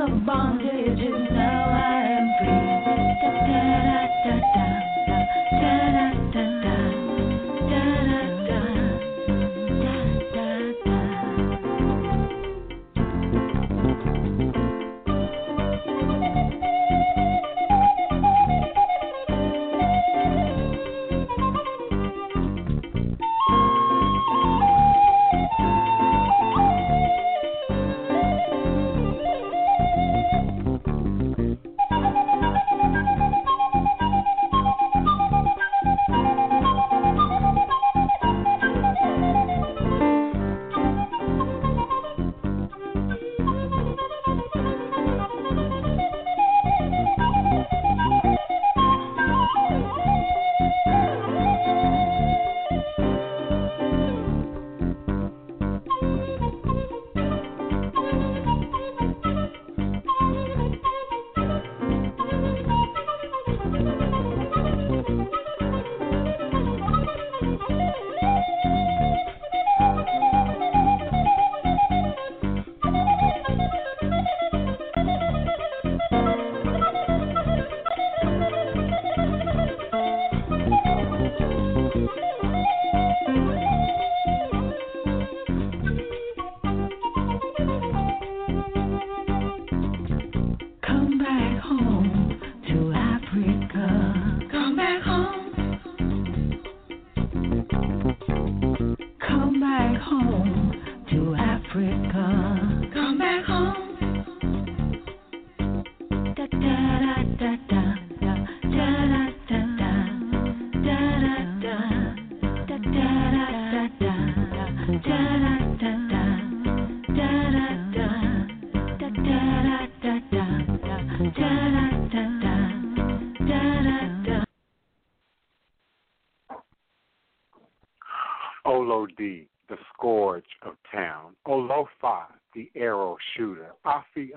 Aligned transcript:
Of 0.00 0.24
bondage 0.26 1.00
and 1.00 1.34
now 1.34 1.57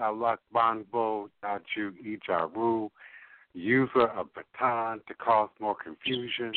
Afi 0.02 0.18
Alak 0.18 0.38
Banbo 0.54 1.30
Daju 1.44 1.94
Ijaru, 2.06 2.90
user 3.54 4.08
of 4.08 4.28
baton 4.34 5.02
to 5.08 5.14
cause 5.14 5.50
more 5.60 5.76
confusion. 5.76 6.52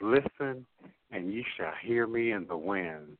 Listen, 0.00 0.66
and 1.10 1.32
ye 1.32 1.44
shall 1.56 1.72
hear 1.82 2.06
me 2.06 2.32
in 2.32 2.46
the 2.46 2.56
wind. 2.56 3.16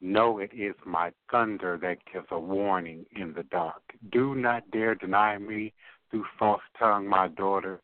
Know 0.00 0.38
it 0.38 0.50
is 0.52 0.74
my 0.84 1.12
thunder 1.30 1.78
that 1.80 1.98
gives 2.12 2.26
a 2.30 2.38
warning 2.38 3.06
in 3.16 3.32
the 3.32 3.44
dark. 3.44 3.82
Do 4.12 4.34
not 4.34 4.70
dare 4.70 4.94
deny 4.94 5.38
me 5.38 5.72
through 6.10 6.24
false 6.38 6.62
tongue, 6.78 7.08
my 7.08 7.28
daughter. 7.28 7.80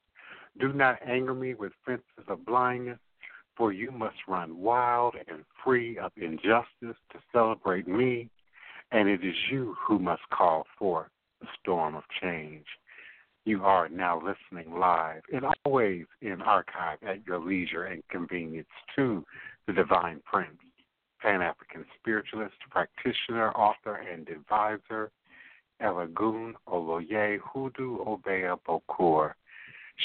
Do 0.58 0.72
not 0.72 0.98
anger 1.06 1.34
me 1.34 1.54
with 1.54 1.72
fences 1.86 2.28
of 2.28 2.44
blindness, 2.44 2.98
for 3.56 3.72
you 3.72 3.90
must 3.90 4.16
run 4.28 4.58
wild 4.58 5.14
and 5.28 5.44
free 5.64 5.98
of 5.98 6.12
injustice 6.16 6.66
to 7.12 7.18
celebrate 7.32 7.88
me, 7.88 8.28
and 8.92 9.08
it 9.08 9.24
is 9.24 9.34
you 9.50 9.76
who 9.86 9.98
must 9.98 10.22
call 10.32 10.66
forth 10.78 11.10
the 11.40 11.46
storm 11.60 11.94
of 11.94 12.02
change. 12.20 12.66
You 13.44 13.64
are 13.64 13.88
now 13.88 14.20
listening 14.20 14.78
live 14.78 15.22
and 15.32 15.44
always 15.64 16.04
in 16.20 16.42
archive 16.42 16.98
at 17.06 17.24
your 17.26 17.38
leisure 17.38 17.84
and 17.84 18.02
convenience 18.10 18.68
to 18.96 19.24
the 19.66 19.72
Divine 19.72 20.20
Prince, 20.24 20.58
Pan 21.20 21.40
African 21.40 21.84
spiritualist, 21.98 22.54
practitioner, 22.70 23.50
author, 23.52 24.04
and 24.12 24.28
advisor, 24.28 25.10
Elegun 25.82 26.52
Oloye 26.68 27.38
Hoodoo 27.38 28.04
Obeah 28.06 28.56
Bokor, 28.68 29.32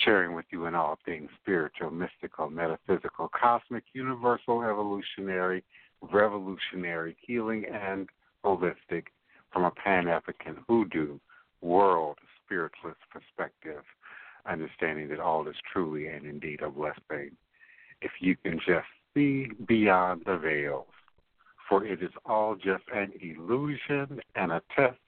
sharing 0.04 0.34
with 0.34 0.46
you 0.52 0.66
in 0.66 0.76
all 0.76 0.98
things 1.06 1.30
spiritual, 1.42 1.92
mystical, 1.92 2.50
metaphysical, 2.50 3.30
cosmic, 3.30 3.84
universal, 3.94 4.64
evolutionary, 4.64 5.64
revolutionary, 6.02 7.18
healing, 7.20 7.66
and 7.66 8.08
holistic 8.46 9.06
from 9.52 9.64
a 9.64 9.72
Pan 9.72 10.08
African 10.08 10.58
hoodoo 10.68 11.18
world 11.62 12.18
spiritualist 12.46 13.00
perspective, 13.10 13.84
understanding 14.46 15.10
that 15.10 15.20
all 15.20 15.48
is 15.48 15.56
truly 15.72 16.08
and 16.08 16.26
indeed 16.26 16.62
a 16.62 16.70
blessing. 16.70 17.32
If 18.02 18.12
you 18.20 18.36
can 18.44 18.60
just 18.60 18.88
see 19.14 19.48
beyond 19.68 20.22
the 20.26 20.38
veils, 20.38 20.86
for 21.68 21.84
it 21.84 22.04
is 22.04 22.12
all 22.26 22.56
just 22.56 22.84
an 22.94 23.12
illusion 23.20 24.20
and 24.36 24.52
a 24.52 24.62
test 24.76 25.00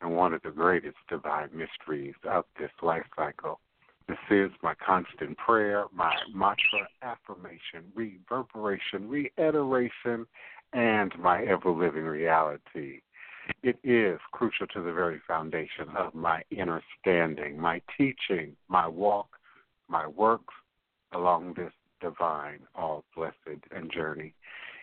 and 0.00 0.16
one 0.16 0.32
of 0.32 0.42
the 0.42 0.50
greatest 0.50 0.96
divine 1.08 1.48
mysteries 1.52 2.14
of 2.28 2.44
this 2.58 2.70
life 2.82 3.04
cycle. 3.16 3.58
This 4.08 4.18
is 4.30 4.50
my 4.62 4.74
constant 4.74 5.36
prayer, 5.36 5.84
my 5.94 6.14
mantra, 6.34 6.88
affirmation, 7.02 7.92
reverberation, 7.94 9.08
reiteration, 9.08 10.26
and 10.72 11.12
my 11.18 11.42
ever 11.44 11.70
living 11.70 12.04
reality. 12.04 13.00
It 13.62 13.78
is 13.82 14.20
crucial 14.32 14.66
to 14.68 14.82
the 14.82 14.92
very 14.92 15.20
foundation 15.26 15.88
of 15.96 16.14
my 16.14 16.42
inner 16.50 16.82
standing, 17.00 17.58
my 17.58 17.82
teaching, 17.96 18.56
my 18.68 18.86
walk, 18.86 19.28
my 19.88 20.06
works 20.06 20.54
along 21.12 21.54
this 21.56 21.72
divine, 22.00 22.60
all 22.74 23.04
blessed 23.16 23.34
and 23.74 23.90
journey. 23.92 24.34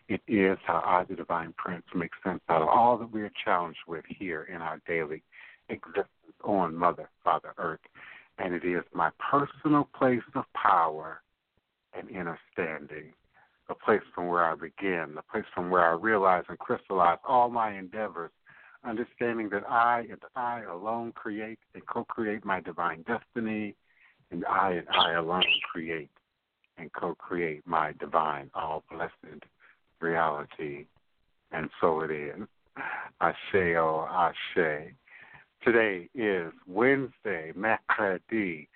It 0.09 0.21
is 0.27 0.57
how 0.65 0.81
I, 0.85 1.03
the 1.03 1.15
Divine 1.15 1.53
Prince, 1.57 1.83
make 1.93 2.11
sense 2.23 2.41
out 2.49 2.61
of 2.61 2.69
all 2.69 2.97
that 2.97 3.11
we 3.11 3.21
are 3.21 3.31
challenged 3.43 3.79
with 3.87 4.05
here 4.07 4.43
in 4.43 4.61
our 4.61 4.81
daily 4.87 5.21
existence 5.69 6.07
on 6.43 6.75
Mother, 6.75 7.09
Father 7.23 7.53
Earth. 7.57 7.81
And 8.37 8.53
it 8.53 8.63
is 8.63 8.83
my 8.93 9.09
personal 9.19 9.89
place 9.97 10.21
of 10.35 10.45
power 10.53 11.21
and 11.97 12.09
inner 12.09 12.39
standing, 12.53 13.13
a 13.69 13.75
place 13.75 14.01
from 14.13 14.27
where 14.27 14.45
I 14.45 14.55
begin, 14.55 15.15
a 15.17 15.31
place 15.31 15.45
from 15.53 15.69
where 15.69 15.85
I 15.85 15.93
realize 15.93 16.43
and 16.49 16.57
crystallize 16.57 17.19
all 17.27 17.49
my 17.49 17.77
endeavors, 17.77 18.31
understanding 18.85 19.49
that 19.49 19.69
I 19.69 20.05
and 20.09 20.21
I 20.35 20.63
alone 20.63 21.11
create 21.13 21.59
and 21.73 21.85
co 21.85 22.03
create 22.05 22.45
my 22.45 22.61
divine 22.61 23.03
destiny, 23.03 23.75
and 24.31 24.45
I 24.45 24.71
and 24.71 24.87
I 24.89 25.13
alone 25.13 25.43
create 25.71 26.09
and 26.77 26.91
co 26.93 27.15
create 27.15 27.65
my 27.65 27.93
divine, 27.99 28.49
all 28.53 28.83
blessed 28.89 29.43
reality. 29.99 30.85
And 31.51 31.69
so 31.81 32.01
it 32.01 32.11
is. 32.11 32.47
Ashe, 33.21 33.75
oh, 33.77 34.07
Ashe. 34.09 34.93
Today 35.63 36.07
is 36.13 36.53
Wednesday, 36.67 37.51
Mercredi, 37.55 38.67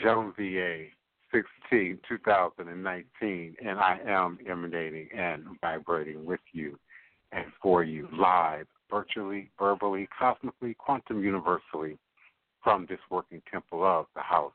Janvier 0.00 0.86
16, 1.32 1.98
2019, 2.08 3.56
and 3.64 3.78
I 3.78 3.98
am 4.06 4.38
emanating 4.48 5.08
and 5.16 5.44
vibrating 5.60 6.24
with 6.24 6.40
you 6.52 6.78
and 7.32 7.46
for 7.62 7.84
you 7.84 8.08
live, 8.12 8.66
virtually, 8.90 9.50
verbally, 9.58 10.08
cosmically, 10.16 10.74
quantum 10.74 11.22
universally 11.22 11.98
from 12.62 12.86
this 12.88 12.98
working 13.10 13.42
temple 13.50 13.84
of 13.84 14.06
the 14.14 14.22
house 14.22 14.52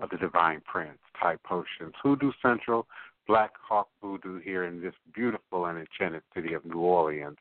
of 0.00 0.10
the 0.10 0.16
Divine 0.16 0.60
Prince, 0.70 0.98
Thai 1.20 1.36
Potions, 1.44 1.94
Hoodoo 2.02 2.32
Central, 2.42 2.86
Black 3.26 3.52
Hawk 3.60 3.88
Voodoo 4.02 4.40
here 4.40 4.64
in 4.64 4.80
this 4.80 4.94
beautiful 5.14 5.66
and 5.66 5.78
enchanted 5.78 6.22
city 6.34 6.54
of 6.54 6.64
New 6.64 6.80
Orleans, 6.80 7.36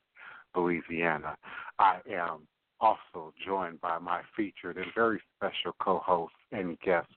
Louisiana. 0.56 1.36
I 1.80 2.00
am 2.12 2.48
also 2.80 3.34
joined 3.46 3.82
by 3.82 3.98
my 4.00 4.22
featured 4.36 4.78
and 4.78 4.86
very 4.94 5.22
special 5.36 5.76
co-host 5.80 6.34
and 6.52 6.80
guest, 6.82 7.08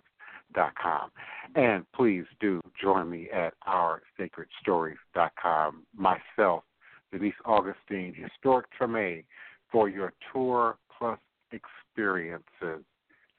And 1.55 1.85
please 1.95 2.25
do 2.40 2.61
join 2.81 3.11
me 3.11 3.28
at 3.31 3.55
oursacredstories.com. 3.67 5.87
Myself, 5.97 6.64
Denise 7.12 7.35
Augustine, 7.45 8.14
Historic 8.14 8.67
Treme, 8.78 9.25
for 9.71 9.88
your 9.88 10.12
tour 10.33 10.78
plus 10.97 11.19
experiences. 11.52 12.85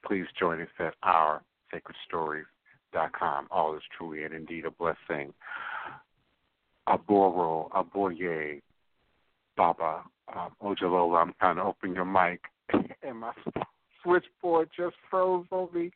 Please 0.06 0.26
join 0.40 0.62
us 0.62 0.68
at 0.80 0.94
our 1.04 1.42
Sacred 1.72 1.98
Stories 2.08 2.46
com. 3.18 3.48
All 3.52 3.76
is 3.76 3.84
truly 3.98 4.24
and 4.24 4.34
indeed 4.34 4.66
a 4.66 4.72
blessing. 4.72 5.34
Aboro, 6.88 7.70
Aboye, 7.72 8.62
Baba, 9.56 10.04
um, 10.36 10.52
Ojelola, 10.64 11.22
I'm 11.22 11.34
trying 11.40 11.58
to 11.58 11.64
open 11.64 11.94
your 11.94 12.06
mic, 12.06 12.42
and 13.04 13.20
my 13.20 13.32
switchboard 14.02 14.70
just 14.76 14.96
froze 15.10 15.46
on 15.52 15.70
me. 15.74 15.92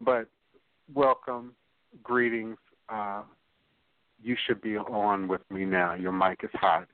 But 0.00 0.28
welcome, 0.92 1.54
greetings. 2.02 2.56
Uh, 2.88 3.22
you 4.22 4.36
should 4.46 4.60
be 4.60 4.76
on 4.76 5.28
with 5.28 5.42
me 5.50 5.64
now. 5.64 5.94
Your 5.94 6.12
mic 6.12 6.40
is 6.42 6.50
hot. 6.54 6.86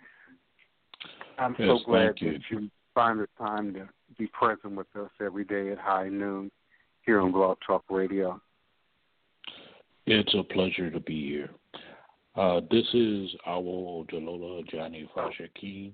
I'm 1.38 1.54
yes, 1.58 1.68
so 1.68 1.78
glad 1.84 2.14
you. 2.18 2.32
that 2.32 2.40
you 2.50 2.70
find 2.94 3.20
the 3.20 3.28
time 3.38 3.72
to 3.74 3.88
be 4.18 4.26
present 4.28 4.76
with 4.76 4.88
us 4.96 5.10
every 5.20 5.44
day 5.44 5.70
at 5.70 5.78
high 5.78 6.08
noon 6.08 6.50
here 7.02 7.20
on 7.20 7.32
Blog 7.32 7.58
Talk 7.66 7.84
Radio. 7.88 8.40
It's 10.06 10.34
a 10.34 10.42
pleasure 10.42 10.90
to 10.90 11.00
be 11.00 11.28
here. 11.28 11.50
Uh, 12.36 12.60
this 12.70 12.86
is 12.94 13.30
our 13.46 14.04
Jalola 14.12 14.66
Johnny 14.68 15.08
Fashakin 15.16 15.92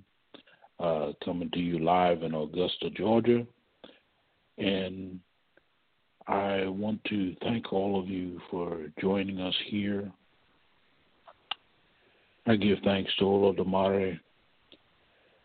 uh, 0.81 1.13
coming 1.25 1.51
to 1.53 1.59
you 1.59 1.79
live 1.79 2.23
in 2.23 2.35
Augusta, 2.35 2.91
Georgia. 2.91 3.47
And 4.59 5.21
I 6.29 6.67
want 6.67 7.03
to 7.05 7.37
thank 7.43 7.73
all 7.73 8.01
of 8.01 8.09
you 8.09 8.41
for 8.51 8.79
joining 9.01 9.41
us 9.41 9.55
here. 9.67 10.11
I 12.47 12.57
give 12.57 12.79
thanks 12.85 13.13
to 13.19 13.25
Olodumare, 13.25 14.19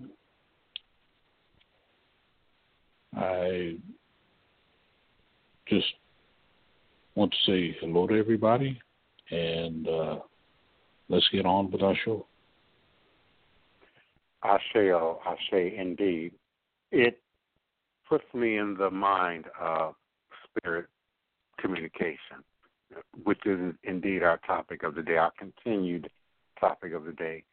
I 3.15 3.77
just 5.67 5.85
want 7.15 7.31
to 7.31 7.51
say 7.51 7.75
hello 7.81 8.07
to 8.07 8.17
everybody 8.17 8.79
and 9.31 9.87
uh, 9.87 10.19
let's 11.09 11.27
get 11.31 11.45
on 11.45 11.71
with 11.71 11.81
our 11.81 11.95
show. 12.05 12.25
I 14.43 14.57
say, 14.73 14.91
oh, 14.91 15.19
I 15.25 15.35
say, 15.51 15.75
indeed. 15.77 16.31
It 16.91 17.19
puts 18.07 18.23
me 18.33 18.57
in 18.57 18.75
the 18.77 18.89
mind 18.89 19.45
of 19.59 19.95
spirit 20.45 20.85
communication, 21.59 22.43
which 23.23 23.45
is 23.45 23.73
indeed 23.83 24.23
our 24.23 24.39
topic 24.45 24.83
of 24.83 24.95
the 24.95 25.03
day, 25.03 25.17
our 25.17 25.31
continued 25.37 26.09
topic 26.59 26.93
of 26.93 27.05
the 27.05 27.13
day, 27.13 27.43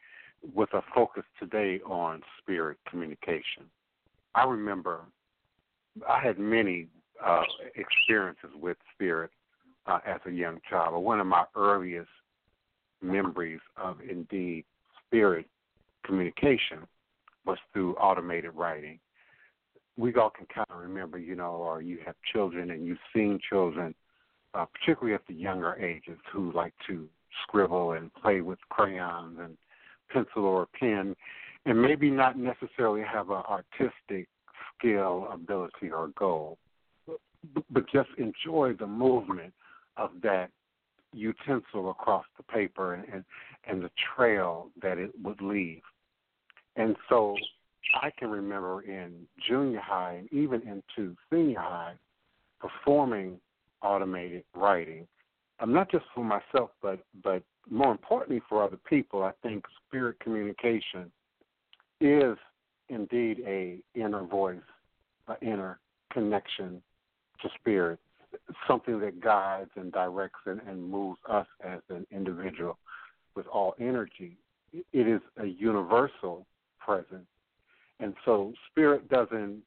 with 0.54 0.72
a 0.74 0.82
focus 0.94 1.24
today 1.38 1.80
on 1.86 2.22
spirit 2.40 2.78
communication. 2.88 3.64
I 4.34 4.44
remember 4.44 5.00
I 6.08 6.20
had 6.20 6.38
many 6.38 6.88
uh, 7.24 7.42
experiences 7.76 8.50
with 8.60 8.76
spirit 8.94 9.30
uh, 9.86 10.00
as 10.06 10.20
a 10.26 10.30
young 10.30 10.58
child, 10.68 10.92
but 10.92 11.00
one 11.00 11.20
of 11.20 11.26
my 11.26 11.44
earliest 11.56 12.08
memories 13.02 13.60
of 13.76 13.98
indeed 14.08 14.64
spirit 15.06 15.46
communication 16.04 16.80
was 17.46 17.58
through 17.72 17.94
automated 17.96 18.52
writing. 18.54 18.98
We 19.96 20.14
all 20.14 20.30
can 20.30 20.46
kind 20.52 20.66
of 20.70 20.80
remember, 20.80 21.18
you 21.18 21.36
know, 21.36 21.52
or 21.52 21.82
you 21.82 21.98
have 22.04 22.16
children 22.32 22.70
and 22.70 22.84
you've 22.84 22.98
seen 23.14 23.38
children, 23.48 23.94
uh, 24.54 24.66
particularly 24.66 25.14
at 25.14 25.26
the 25.26 25.34
younger 25.34 25.75
ages, 25.75 26.18
who 26.32 26.52
like 26.52 26.75
to 26.87 27.08
scribble 27.42 27.92
and 27.92 28.12
play 28.14 28.40
with 28.40 28.58
crayons 28.68 29.38
and 29.40 29.56
pencil 30.11 30.44
or 30.44 30.66
pen, 30.78 31.14
and 31.66 31.80
maybe 31.80 32.11
not 32.11 32.38
necessarily 32.38 33.02
have 33.02 33.30
an 33.30 33.42
artistic 33.49 34.28
skill, 34.78 35.28
ability, 35.32 35.90
or 35.90 36.08
goal, 36.18 36.58
but 37.70 37.84
just 37.92 38.11
enjoy 38.18 38.73
the 38.78 38.87
movement 38.87 39.52
of 39.96 40.11
that 40.23 40.50
utensil 41.12 41.90
across 41.90 42.25
the 42.37 42.42
paper 42.44 42.94
and, 42.94 43.04
and, 43.12 43.25
and 43.66 43.82
the 43.82 43.90
trail 44.16 44.70
that 44.82 44.99
it 44.99 45.11
would 45.23 45.40
leave. 45.40 45.82
And 46.76 46.96
so 47.08 47.37
I 48.02 48.11
can 48.18 48.30
remember 48.30 48.82
in 48.82 49.26
junior 49.49 49.80
high 49.80 50.14
and 50.14 50.32
even 50.32 50.62
into 50.62 51.16
senior 51.30 51.61
high 51.61 51.94
performing 52.61 53.38
automated 53.84 54.44
writing. 54.54 55.06
Um, 55.60 55.72
not 55.72 55.90
just 55.90 56.04
for 56.14 56.24
myself, 56.24 56.70
but 56.82 56.98
but 57.22 57.42
more 57.70 57.92
importantly 57.92 58.42
for 58.48 58.62
other 58.62 58.78
people. 58.88 59.22
I 59.22 59.32
think 59.42 59.64
spirit 59.86 60.18
communication 60.20 61.10
is 62.00 62.36
indeed 62.88 63.42
a 63.46 63.78
inner 63.94 64.24
voice, 64.24 64.58
an 65.28 65.36
inner 65.40 65.78
connection 66.12 66.82
to 67.40 67.48
spirit, 67.60 67.98
something 68.66 69.00
that 69.00 69.20
guides 69.20 69.70
and 69.76 69.92
directs 69.92 70.40
and, 70.46 70.60
and 70.66 70.82
moves 70.82 71.18
us 71.28 71.46
as 71.64 71.80
an 71.88 72.06
individual 72.10 72.78
with 73.34 73.46
all 73.46 73.74
energy. 73.80 74.36
It 74.72 75.08
is 75.08 75.20
a 75.38 75.46
universal 75.46 76.46
presence. 76.78 77.26
And 78.00 78.14
so 78.24 78.52
spirit 78.70 79.08
doesn't 79.08 79.62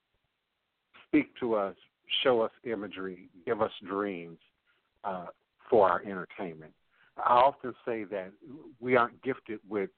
speak 1.07 1.29
to 1.39 1.55
us, 1.55 1.75
show 2.23 2.41
us 2.41 2.51
imagery, 2.63 3.29
give 3.45 3.61
us 3.61 3.71
dreams 3.87 4.37
uh, 5.03 5.27
for 5.69 5.89
our 5.89 6.01
entertainment. 6.01 6.71
I 7.17 7.33
often 7.33 7.73
say 7.85 8.03
that 8.05 8.31
we 8.79 8.95
aren't 8.95 9.21
gifted 9.23 9.59
with 9.67 9.89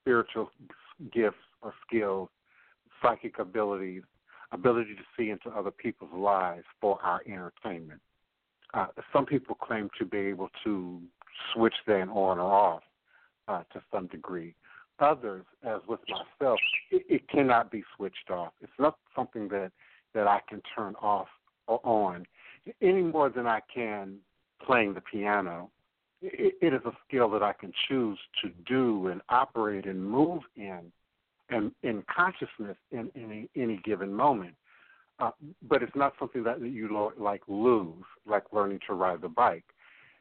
spiritual 0.00 0.50
gifts 1.12 1.36
or 1.60 1.74
skills, 1.86 2.28
psychic 3.02 3.38
abilities, 3.38 4.02
ability 4.52 4.94
to 4.94 5.02
see 5.16 5.30
into 5.30 5.50
other 5.50 5.70
people's 5.70 6.12
lives 6.14 6.64
for 6.80 6.98
our 7.02 7.20
entertainment. 7.26 8.00
Uh, 8.74 8.86
some 9.12 9.26
people 9.26 9.54
claim 9.54 9.90
to 9.98 10.04
be 10.04 10.18
able 10.18 10.48
to 10.64 11.00
switch 11.52 11.74
that 11.86 12.08
on 12.08 12.38
or 12.38 12.40
off 12.40 12.82
uh, 13.48 13.62
to 13.72 13.82
some 13.92 14.06
degree. 14.06 14.54
Others, 14.98 15.44
as 15.64 15.80
with 15.88 16.00
myself, 16.08 16.58
it, 16.90 17.04
it 17.08 17.28
cannot 17.28 17.70
be 17.70 17.82
switched 17.96 18.30
off. 18.30 18.52
It's 18.60 18.72
not 18.78 18.96
something 19.16 19.48
that 19.48 19.72
that 20.14 20.26
I 20.26 20.40
can 20.48 20.60
turn 20.76 20.94
off 21.00 21.28
on 21.66 22.26
any 22.80 23.02
more 23.02 23.28
than 23.28 23.46
I 23.46 23.60
can 23.72 24.18
playing 24.64 24.94
the 24.94 25.00
piano. 25.00 25.70
It, 26.20 26.54
it 26.60 26.72
is 26.72 26.82
a 26.84 26.92
skill 27.06 27.28
that 27.30 27.42
I 27.42 27.52
can 27.52 27.72
choose 27.88 28.18
to 28.42 28.50
do 28.66 29.08
and 29.08 29.20
operate 29.28 29.86
and 29.86 30.04
move 30.04 30.42
in, 30.56 30.80
and 31.50 31.72
in 31.82 32.04
consciousness 32.14 32.76
in, 32.90 33.10
any, 33.16 33.48
any 33.56 33.80
given 33.84 34.12
moment. 34.12 34.54
Uh, 35.18 35.30
but 35.68 35.82
it's 35.82 35.94
not 35.94 36.14
something 36.18 36.42
that 36.44 36.60
you 36.60 36.88
lo- 36.92 37.12
like 37.18 37.42
lose, 37.48 38.04
like 38.26 38.44
learning 38.52 38.80
to 38.86 38.94
ride 38.94 39.20
the 39.20 39.28
bike. 39.28 39.64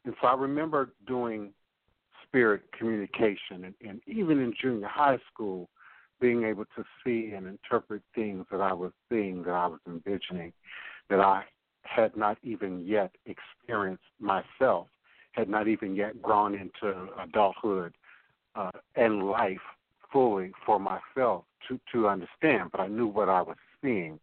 And 0.06 0.14
so 0.22 0.28
I 0.28 0.36
remember 0.36 0.94
doing 1.08 1.52
spirit 2.24 2.64
communication, 2.78 3.66
and, 3.66 3.74
and 3.88 4.02
even 4.08 4.40
in 4.40 4.54
junior 4.60 4.88
high 4.88 5.20
school, 5.32 5.70
being 6.20 6.44
able 6.44 6.66
to 6.76 6.84
see 7.04 7.34
and 7.36 7.48
interpret 7.48 8.02
things 8.14 8.46
that 8.52 8.62
I 8.62 8.74
was 8.74 8.92
seeing, 9.10 9.44
that 9.44 9.52
I 9.54 9.68
was 9.68 9.80
envisioning, 9.88 10.54
that 11.12 11.20
I 11.20 11.44
had 11.84 12.18
not 12.18 12.38
even 12.42 12.86
yet 12.86 13.12
experienced 13.26 14.04
myself, 14.20 14.88
had 15.34 15.48
not 15.48 15.68
even 15.68 15.96
yet 15.96 16.22
grown 16.22 16.56
into 16.56 17.08
adulthood 17.22 17.94
uh, 18.56 18.72
and 18.96 19.24
life 19.24 19.62
fully 20.12 20.52
for 20.66 20.80
myself 20.80 21.46
to 21.68 21.80
to 21.94 22.08
understand. 22.08 22.72
But 22.72 22.82
I 22.82 22.88
knew 22.88 23.08
what 23.08 23.30
I 23.30 23.42
was 23.42 23.58
seeing 23.84 24.20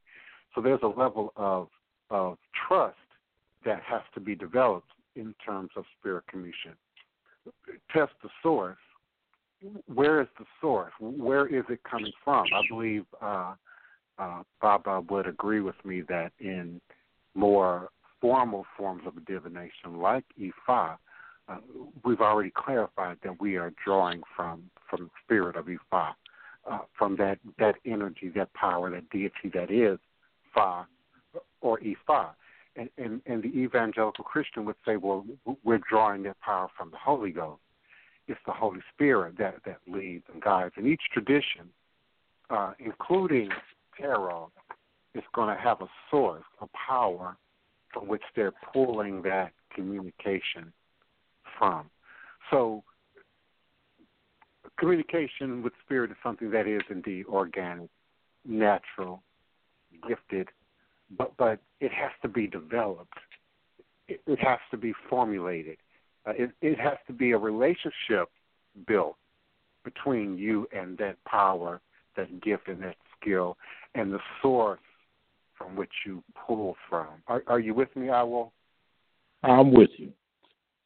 so 0.58 0.62
there's 0.62 0.80
a 0.82 0.88
level 0.88 1.32
of 1.36 1.68
of 2.10 2.36
trust 2.66 2.96
that 3.64 3.80
has 3.82 4.02
to 4.14 4.20
be 4.20 4.34
developed 4.34 4.90
in 5.14 5.34
terms 5.44 5.70
of 5.76 5.84
spirit 5.98 6.24
communication. 6.28 6.72
Test 7.92 8.12
the 8.22 8.28
source. 8.42 8.76
Where 9.86 10.20
is 10.20 10.28
the 10.38 10.46
source? 10.60 10.92
Where 10.98 11.46
is 11.46 11.64
it 11.68 11.80
coming 11.88 12.12
from? 12.24 12.46
I 12.54 12.62
believe 12.68 13.04
uh, 13.20 13.54
uh, 14.18 14.42
Baba 14.60 15.02
would 15.08 15.26
agree 15.26 15.60
with 15.60 15.76
me 15.84 16.02
that 16.08 16.32
in 16.40 16.80
more 17.34 17.90
formal 18.20 18.66
forms 18.76 19.02
of 19.06 19.24
divination, 19.26 19.98
like 20.00 20.24
Ifa, 20.40 20.96
uh, 21.48 21.56
we've 22.04 22.20
already 22.20 22.52
clarified 22.54 23.18
that 23.22 23.40
we 23.40 23.56
are 23.56 23.72
drawing 23.84 24.22
from 24.36 24.70
from 24.90 25.04
the 25.04 25.10
spirit 25.24 25.56
of 25.56 25.66
Ifa, 25.66 26.14
uh, 26.70 26.78
from 26.96 27.16
that 27.16 27.38
that 27.58 27.76
energy, 27.84 28.30
that 28.34 28.52
power, 28.54 28.90
that 28.90 29.08
deity 29.10 29.50
that 29.54 29.70
is 29.70 29.98
Fa 30.54 30.86
or 31.60 31.78
Ifa. 31.80 32.30
And, 32.76 32.88
and, 32.96 33.20
and 33.26 33.42
the 33.42 33.48
evangelical 33.48 34.24
Christian 34.24 34.64
would 34.64 34.76
say, 34.86 34.96
well, 34.96 35.24
we're 35.64 35.80
drawing 35.90 36.22
that 36.24 36.40
power 36.40 36.68
from 36.76 36.92
the 36.92 36.96
Holy 36.96 37.32
Ghost. 37.32 37.60
It's 38.28 38.38
the 38.46 38.52
Holy 38.52 38.78
Spirit 38.94 39.36
that, 39.38 39.56
that 39.66 39.78
leads 39.88 40.24
and 40.32 40.40
guides. 40.40 40.74
And 40.76 40.86
each 40.86 41.02
tradition, 41.12 41.70
uh, 42.50 42.74
including 42.78 43.48
tarot, 43.98 44.50
is 45.14 45.24
going 45.34 45.54
to 45.54 45.60
have 45.60 45.80
a 45.80 45.88
source, 46.10 46.44
a 46.60 46.66
power 46.86 47.36
from 47.92 48.06
which 48.08 48.22
they're 48.36 48.52
pulling 48.72 49.22
that 49.22 49.52
communication 49.74 50.72
from. 51.58 51.90
So, 52.50 52.82
communication 54.78 55.62
with 55.62 55.72
spirit 55.84 56.10
is 56.10 56.16
something 56.22 56.50
that 56.50 56.66
is 56.66 56.82
indeed 56.90 57.26
organic, 57.26 57.88
natural, 58.44 59.22
gifted, 60.06 60.48
but 61.16 61.36
but 61.36 61.60
it 61.80 61.92
has 61.92 62.10
to 62.22 62.28
be 62.28 62.46
developed. 62.46 63.18
It, 64.08 64.20
it 64.26 64.38
has 64.38 64.58
to 64.70 64.76
be 64.76 64.92
formulated. 65.08 65.78
Uh, 66.26 66.32
it, 66.36 66.50
it 66.60 66.78
has 66.78 66.96
to 67.06 67.12
be 67.12 67.32
a 67.32 67.38
relationship 67.38 68.30
built 68.86 69.16
between 69.84 70.36
you 70.36 70.66
and 70.72 70.96
that 70.98 71.16
power, 71.24 71.80
that 72.16 72.40
gift, 72.42 72.68
and 72.68 72.82
that 72.82 72.96
skill, 73.20 73.56
and 73.94 74.12
the 74.12 74.18
source 74.42 74.80
from 75.56 75.76
which 75.76 75.90
you 76.06 76.22
pull 76.46 76.76
from. 76.88 77.08
Are, 77.26 77.42
are 77.46 77.60
you 77.60 77.74
with 77.74 77.94
me, 77.96 78.10
I 78.10 78.22
will? 78.22 78.52
I'm 79.42 79.72
with 79.72 79.90
you, 79.96 80.12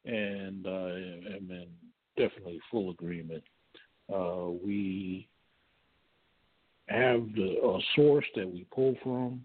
and 0.04 0.66
I 0.66 0.90
am 0.90 1.48
in 1.50 1.66
definitely 2.16 2.60
full 2.70 2.90
agreement. 2.90 3.42
Uh, 4.12 4.50
we 4.64 5.28
have 6.88 7.22
the 7.34 7.56
a 7.62 7.78
source 7.96 8.26
that 8.36 8.50
we 8.50 8.66
pull 8.74 8.94
from, 9.02 9.44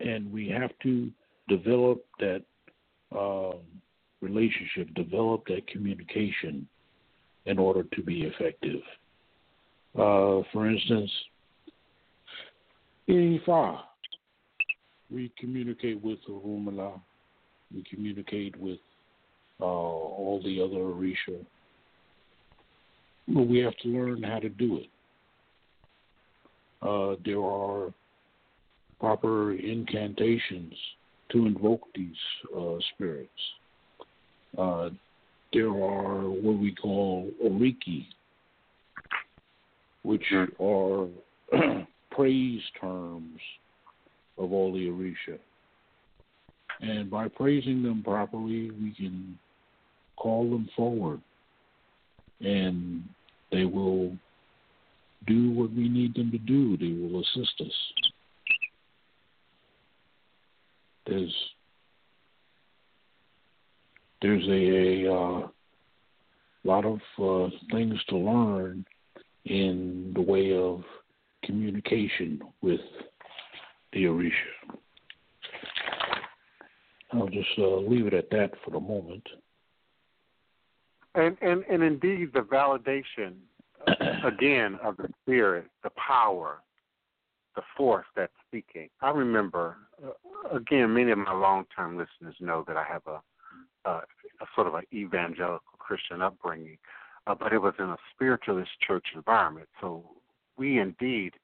and 0.00 0.30
we 0.30 0.48
have 0.48 0.70
to 0.82 1.10
develop 1.48 2.04
that 2.18 2.42
um, 3.16 3.60
relationship, 4.20 4.92
develop 4.94 5.46
that 5.46 5.66
communication 5.68 6.68
in 7.46 7.58
order 7.58 7.84
to 7.94 8.02
be 8.02 8.22
effective. 8.22 8.80
Uh, 9.98 10.42
for 10.52 10.70
instance, 10.70 11.10
in 13.08 13.40
Ifa, 13.44 13.80
we 15.10 15.32
communicate 15.38 16.00
with 16.04 16.18
Rumala, 16.28 17.00
we 17.74 17.82
communicate 17.90 18.54
with 18.60 18.78
uh, 19.60 19.64
all 19.64 20.40
the 20.44 20.62
other 20.62 20.76
Orisha, 20.76 21.44
but 23.26 23.48
we 23.48 23.58
have 23.58 23.76
to 23.78 23.88
learn 23.88 24.22
how 24.22 24.38
to 24.38 24.48
do 24.48 24.78
it. 24.78 24.88
Uh, 26.80 27.16
there 27.24 27.42
are 27.42 27.92
proper 29.00 29.54
incantations 29.54 30.74
to 31.32 31.46
invoke 31.46 31.82
these 31.96 32.14
uh, 32.56 32.76
spirits. 32.94 33.30
Uh, 34.56 34.90
there 35.52 35.70
are 35.70 36.30
what 36.30 36.58
we 36.58 36.72
call 36.72 37.28
oriki, 37.44 38.06
which 40.02 40.24
are 40.32 41.06
praise 42.10 42.62
terms 42.80 43.40
of 44.36 44.52
all 44.52 44.72
the 44.72 44.86
Orisha. 44.86 45.38
And 46.80 47.10
by 47.10 47.28
praising 47.28 47.82
them 47.82 48.02
properly, 48.04 48.70
we 48.70 48.94
can 48.96 49.38
call 50.16 50.48
them 50.50 50.68
forward 50.76 51.20
and 52.40 53.02
they 53.50 53.64
will 53.64 54.16
do 55.26 55.50
what 55.52 55.72
we 55.72 55.88
need 55.88 56.14
them 56.14 56.30
to 56.30 56.38
do. 56.38 56.76
They 56.76 56.92
will 57.00 57.20
assist 57.20 57.60
us. 57.60 57.72
There's 61.06 61.34
there's 64.20 64.46
a, 64.48 65.04
a 65.04 65.14
uh, 65.14 65.48
lot 66.64 66.84
of 66.84 66.98
uh, 67.18 67.50
things 67.72 67.98
to 68.08 68.16
learn 68.16 68.84
in 69.44 70.12
the 70.14 70.20
way 70.20 70.52
of 70.56 70.82
communication 71.44 72.40
with 72.60 72.80
the 73.92 74.04
Orisha. 74.04 74.32
I'll 77.12 77.28
just 77.28 77.48
uh, 77.58 77.76
leave 77.76 78.06
it 78.06 78.14
at 78.14 78.30
that 78.30 78.52
for 78.64 78.70
the 78.70 78.80
moment. 78.80 79.26
And 81.14 81.36
and 81.40 81.64
and 81.70 81.82
indeed, 81.82 82.32
the 82.34 82.40
validation 82.40 83.34
again 84.24 84.78
of 84.82 84.96
the 84.98 85.08
spirit, 85.22 85.66
the 85.82 85.90
power, 85.90 86.58
the 87.56 87.62
force 87.76 88.06
that's 88.14 88.32
speaking. 88.46 88.88
I 89.00 89.10
remember, 89.10 89.76
uh, 90.04 90.56
again, 90.56 90.92
many 90.92 91.10
of 91.10 91.18
my 91.18 91.32
long-term 91.32 91.96
listeners 91.96 92.36
know 92.40 92.62
that 92.68 92.76
I 92.76 92.84
have 92.84 93.02
a, 93.06 93.20
a, 93.88 93.92
a 93.92 94.46
sort 94.54 94.66
of 94.66 94.74
an 94.74 94.84
evangelical 94.92 95.78
Christian 95.78 96.22
upbringing, 96.22 96.78
uh, 97.28 97.34
but 97.34 97.52
it 97.52 97.58
was 97.58 97.74
in 97.78 97.84
a 97.84 97.96
spiritualist 98.14 98.70
church 98.84 99.06
environment. 99.14 99.68
So 99.80 100.02
we 100.56 100.78
indeed 100.78 101.34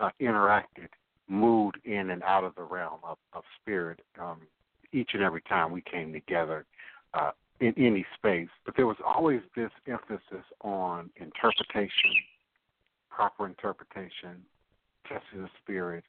uh, 0.00 0.10
interacted, 0.20 0.88
moved 1.28 1.78
in 1.84 2.10
and 2.10 2.22
out 2.24 2.44
of 2.44 2.54
the 2.56 2.62
realm 2.62 2.98
of, 3.04 3.18
of 3.32 3.44
spirit 3.60 4.00
um, 4.20 4.40
each 4.92 5.10
and 5.14 5.22
every 5.22 5.42
time 5.42 5.70
we 5.70 5.80
came 5.82 6.12
together 6.12 6.66
uh, 7.14 7.30
in 7.60 7.72
any 7.76 8.04
space. 8.16 8.48
But 8.64 8.74
there 8.76 8.86
was 8.86 8.96
always 9.04 9.40
this 9.54 9.70
emphasis 9.86 10.44
on 10.62 11.10
interpretation, 11.16 12.10
proper 13.10 13.46
interpretation, 13.46 14.42
testing 15.08 15.42
the 15.42 15.50
spirit, 15.62 16.04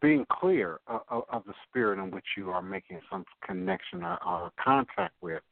being 0.00 0.26
clear 0.30 0.80
of, 0.86 1.24
of, 1.30 1.42
the 1.46 1.54
spirit 1.68 2.02
in 2.02 2.10
which 2.10 2.24
you 2.36 2.50
are 2.50 2.62
making 2.62 3.00
some 3.10 3.24
connection 3.44 4.02
or, 4.02 4.18
or 4.24 4.52
contact 4.62 5.14
with. 5.20 5.42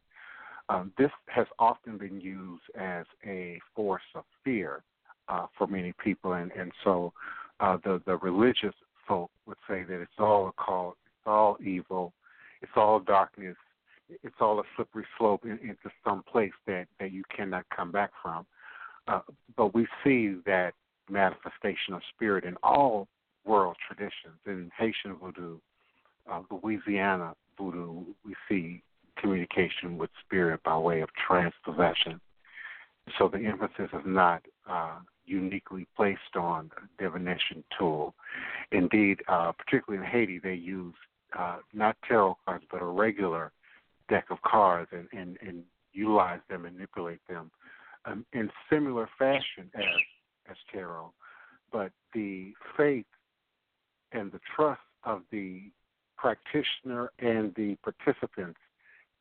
Um, 0.70 0.92
this 0.96 1.11
has 1.26 1.48
often 1.59 1.98
been 1.98 2.20
used 2.20 2.62
as 2.78 3.04
a 3.26 3.59
force 3.74 4.02
of 4.14 4.22
fear 4.44 4.85
uh, 5.28 5.46
for 5.59 5.66
many 5.66 5.92
people, 6.02 6.35
and 6.35 6.52
and 6.52 6.70
so 6.85 7.12
uh, 7.59 7.76
the 7.83 8.00
the 8.06 8.16
religious 8.18 8.74
folk 9.06 9.33
would 9.46 9.56
say 9.68 9.83
that 9.83 10.00
it's 10.00 10.18
all 10.18 10.46
a 10.46 10.64
cult, 10.64 10.96
it's 11.06 11.26
all 11.26 11.56
evil, 11.61 12.12
it's 12.62 12.70
all 12.76 13.00
darkness, 13.00 13.56
it's 14.22 14.37
all 14.40 14.61
a 14.61 14.62
slippery 14.76 15.04
slope 15.18 15.44
in, 15.44 15.59
into 15.59 15.90
some 16.04 16.22
place 16.22 16.52
that 16.68 16.87
that 17.00 17.11
you 17.11 17.24
cannot 17.37 17.64
come 17.74 17.90
back 17.90 18.12
from. 18.22 18.46
Uh, 19.09 19.20
but 19.56 19.74
we 19.74 19.88
see 20.04 20.37
that 20.46 20.72
manifestation 21.11 21.94
of 21.94 22.00
spirit 22.14 22.44
in 22.44 22.54
all 22.62 23.09
world 23.44 23.76
traditions. 23.88 24.38
In 24.46 24.70
Haitian 24.78 25.16
voodoo, 25.16 25.59
uh, 26.30 26.42
Louisiana 26.62 27.35
voodoo, 27.59 28.04
we 28.24 28.37
see 28.48 28.85
communication 29.30 29.96
with 29.96 30.10
spirit 30.24 30.60
by 30.64 30.76
way 30.76 31.00
of 31.00 31.08
trance 31.26 31.54
possession. 31.64 32.20
So 33.18 33.28
the 33.28 33.38
emphasis 33.38 33.90
is 33.92 34.04
not 34.04 34.42
uh, 34.68 34.98
uniquely 35.24 35.86
placed 35.96 36.36
on 36.36 36.70
a 36.76 37.02
divination 37.02 37.62
tool. 37.78 38.14
Indeed, 38.72 39.20
uh, 39.28 39.52
particularly 39.52 40.04
in 40.04 40.10
Haiti, 40.10 40.38
they 40.38 40.54
use 40.54 40.94
uh, 41.38 41.58
not 41.72 41.96
tarot 42.06 42.38
cards, 42.44 42.64
but 42.70 42.82
a 42.82 42.84
regular 42.84 43.52
deck 44.08 44.26
of 44.30 44.42
cards 44.42 44.90
and, 44.92 45.06
and, 45.12 45.38
and 45.46 45.62
utilize 45.92 46.40
them, 46.48 46.62
manipulate 46.62 47.20
them 47.28 47.50
um, 48.04 48.24
in 48.32 48.50
similar 48.68 49.08
fashion 49.18 49.70
as, 49.74 49.84
as 50.50 50.56
tarot. 50.72 51.12
But 51.72 51.92
the 52.14 52.52
faith 52.76 53.06
and 54.12 54.32
the 54.32 54.40
trust 54.56 54.80
of 55.04 55.22
the 55.30 55.70
practitioner 56.16 57.12
and 57.20 57.54
the 57.54 57.76
participants 57.84 58.58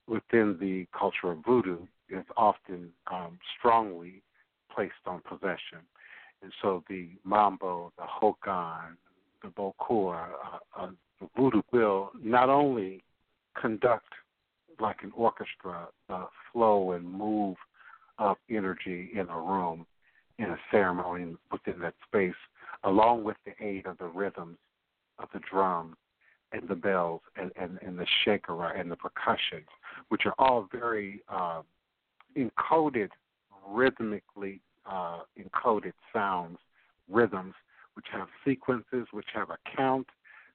within 0.10 0.58
the 0.60 0.88
culture 0.98 1.32
of 1.32 1.38
voodoo 1.46 1.80
is 2.10 2.26
often 2.36 2.90
um, 3.12 3.38
strongly 3.58 4.22
placed 4.74 4.94
on 5.06 5.22
possession. 5.22 5.80
And 6.42 6.52
so 6.62 6.84
the 6.90 7.10
mambo, 7.24 7.92
the 7.98 8.06
houngan, 8.06 8.98
the 9.44 9.50
bokor, 9.50 10.30
uh, 10.44 10.82
uh, 10.82 10.90
the 11.20 11.28
voodoo 11.38 11.62
will 11.72 12.12
not 12.22 12.50
only 12.50 13.04
conduct 13.60 14.14
like 14.80 15.04
an 15.04 15.12
orchestra 15.16 15.88
uh, 16.10 16.26
flow 16.52 16.94
and 16.94 17.06
move 17.06 17.58
of 18.18 18.38
energy 18.50 19.12
in 19.14 19.28
a 19.30 19.40
room, 19.40 19.86
in 20.40 20.46
a 20.46 20.58
ceremony 20.72 21.36
within 21.52 21.80
that 21.82 21.94
space, 22.08 22.34
along 22.84 23.24
with 23.24 23.38
the 23.46 23.52
aid 23.64 23.86
of 23.86 23.98
the 23.98 24.06
rhythms 24.06 24.58
of 25.20 25.28
the 25.34 25.40
drums 25.52 25.96
and 26.52 26.68
the 26.68 26.76
bells 26.76 27.22
and, 27.36 27.52
and, 27.60 27.80
and 27.82 27.98
the 27.98 28.06
shekere 28.26 28.80
and 28.80 28.92
the 28.92 28.96
percussion, 28.96 29.64
which 30.10 30.24
are 30.26 30.34
all 30.40 30.68
very 30.72 31.22
uh, 31.30 31.62
encoded, 32.38 33.10
rhythmically 33.68 34.62
uh, 34.90 35.20
encoded 35.38 35.94
sounds, 36.12 36.58
rhythms, 37.10 37.54
which 37.94 38.08
have 38.12 38.28
sequences, 38.46 39.08
which 39.12 39.28
have 39.34 39.50
a 39.50 39.58
count, 39.76 40.08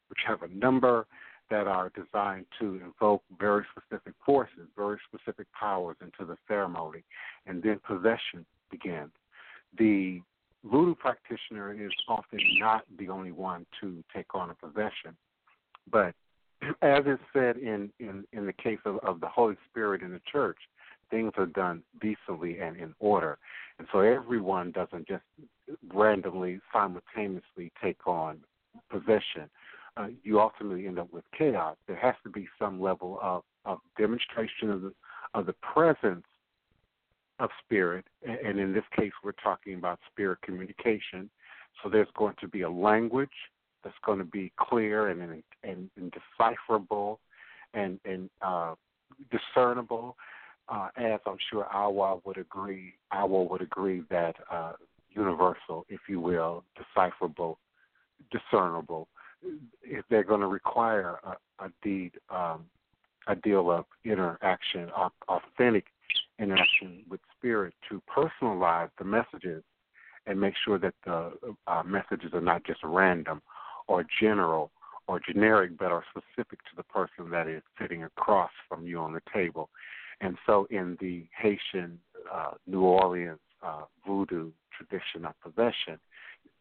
which 0.08 0.20
have 0.26 0.42
a 0.42 0.48
number 0.48 1.06
that 1.50 1.66
are 1.66 1.90
designed 1.90 2.46
to 2.58 2.80
invoke 2.84 3.22
very 3.38 3.64
specific 3.70 4.14
forces, 4.24 4.66
very 4.76 4.98
specific 5.12 5.46
powers 5.52 5.96
into 6.00 6.24
the 6.24 6.36
ceremony, 6.48 7.04
and 7.46 7.62
then 7.62 7.78
possession 7.86 8.46
begins. 8.70 9.10
The 9.78 10.22
voodoo 10.64 10.94
practitioner 10.94 11.72
is 11.74 11.92
often 12.08 12.38
not 12.58 12.84
the 12.98 13.08
only 13.08 13.32
one 13.32 13.66
to 13.80 14.02
take 14.14 14.34
on 14.34 14.50
a 14.50 14.54
possession, 14.54 15.16
but 15.90 16.14
as 16.82 17.04
is 17.06 17.18
said 17.32 17.56
in, 17.56 17.90
in, 18.00 18.24
in 18.32 18.46
the 18.46 18.52
case 18.52 18.78
of, 18.84 18.98
of 18.98 19.20
the 19.20 19.28
Holy 19.28 19.56
Spirit 19.70 20.02
in 20.02 20.12
the 20.12 20.20
church, 20.30 20.58
things 21.10 21.32
are 21.36 21.46
done 21.46 21.82
decently 22.00 22.58
and 22.58 22.76
in 22.76 22.94
order. 22.98 23.38
And 23.78 23.86
so 23.92 24.00
everyone 24.00 24.72
doesn't 24.72 25.06
just 25.06 25.22
randomly, 25.92 26.60
simultaneously 26.72 27.72
take 27.82 28.06
on 28.06 28.38
possession. 28.90 29.50
Uh, 29.96 30.08
you 30.22 30.40
ultimately 30.40 30.86
end 30.86 30.98
up 30.98 31.12
with 31.12 31.24
chaos. 31.36 31.76
There 31.86 31.96
has 31.96 32.14
to 32.24 32.30
be 32.30 32.48
some 32.58 32.80
level 32.80 33.18
of, 33.22 33.42
of 33.64 33.78
demonstration 33.98 34.70
of 34.70 34.82
the, 34.82 34.92
of 35.34 35.46
the 35.46 35.54
presence 35.54 36.24
of 37.40 37.50
spirit, 37.64 38.04
and 38.22 38.60
in 38.60 38.72
this 38.72 38.84
case, 38.96 39.10
we're 39.24 39.32
talking 39.32 39.74
about 39.74 39.98
spirit 40.10 40.38
communication. 40.42 41.28
So 41.82 41.88
there's 41.90 42.08
going 42.16 42.36
to 42.40 42.48
be 42.48 42.62
a 42.62 42.70
language 42.70 43.28
that's 43.84 43.96
going 44.04 44.18
to 44.18 44.24
be 44.24 44.52
clear 44.58 45.08
and 45.08 45.42
and, 45.62 45.90
and, 45.96 46.12
decipherable 46.12 47.20
and 47.74 48.00
and 48.04 48.30
uh, 48.42 48.74
discernible. 49.30 50.16
Uh, 50.68 50.88
as 50.96 51.20
I'm 51.26 51.36
sure 51.50 51.66
Awo 51.74 52.22
would 52.24 52.38
agree, 52.38 52.94
Awo 53.12 53.50
would 53.50 53.60
agree 53.60 54.02
that 54.10 54.34
uh, 54.50 54.72
universal, 55.10 55.84
if 55.90 56.00
you 56.08 56.20
will, 56.20 56.64
decipherable, 56.74 57.58
discernible. 58.30 59.08
If 59.82 60.06
they're 60.08 60.24
going 60.24 60.40
to 60.40 60.46
require 60.46 61.18
a, 61.22 61.64
a 61.64 61.70
deed, 61.82 62.12
um, 62.30 62.64
a 63.26 63.36
deal 63.36 63.70
of 63.70 63.84
interaction, 64.04 64.90
authentic 65.28 65.84
interaction 66.38 67.02
with 67.10 67.20
spirit 67.36 67.74
to 67.90 68.02
personalize 68.08 68.88
the 68.98 69.04
messages 69.04 69.62
and 70.26 70.40
make 70.40 70.54
sure 70.64 70.78
that 70.78 70.94
the 71.04 71.32
uh, 71.66 71.82
messages 71.82 72.32
are 72.32 72.40
not 72.40 72.64
just 72.64 72.80
random 72.82 73.42
or 73.86 74.04
general 74.20 74.70
or 75.06 75.20
generic, 75.20 75.76
but 75.78 75.92
are 75.92 76.04
specific 76.10 76.60
to 76.60 76.76
the 76.76 76.82
person 76.84 77.30
that 77.30 77.46
is 77.46 77.62
sitting 77.80 78.04
across 78.04 78.50
from 78.68 78.86
you 78.86 78.98
on 78.98 79.12
the 79.12 79.20
table. 79.32 79.68
And 80.20 80.36
so, 80.46 80.66
in 80.70 80.96
the 81.00 81.26
Haitian 81.36 81.98
uh, 82.32 82.52
New 82.66 82.82
Orleans 82.82 83.38
uh, 83.62 83.82
voodoo 84.06 84.50
tradition 84.76 85.24
of 85.26 85.34
possession, 85.40 85.98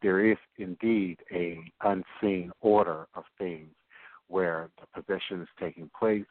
there 0.02 0.26
is 0.26 0.38
indeed 0.58 1.18
a 1.32 1.60
unseen 1.82 2.52
order 2.62 3.08
of 3.16 3.24
things 3.38 3.70
where 4.28 4.70
the 4.80 5.02
possession 5.02 5.42
is 5.42 5.48
taking 5.60 5.90
place. 5.98 6.26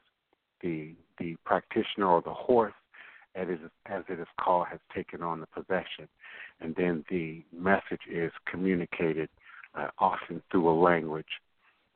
The 0.61 0.95
the 1.19 1.37
practitioner 1.45 2.07
or 2.07 2.23
the 2.23 2.35
horse, 2.35 2.75
as 3.35 3.49
it 3.49 3.53
is, 3.53 3.71
as 3.87 4.03
it 4.09 4.21
is 4.21 4.29
called, 4.41 4.67
has 4.71 4.81
taken 4.95 5.23
on 5.23 5.41
the 5.41 5.47
possession, 5.47 6.09
and 6.61 6.75
then 6.77 7.05
the 7.09 7.43
message 7.57 8.03
is 8.11 8.33
communicated 8.47 9.29
uh, 9.75 9.89
often 9.99 10.43
through 10.51 10.69
a 10.69 10.77
language. 10.79 11.41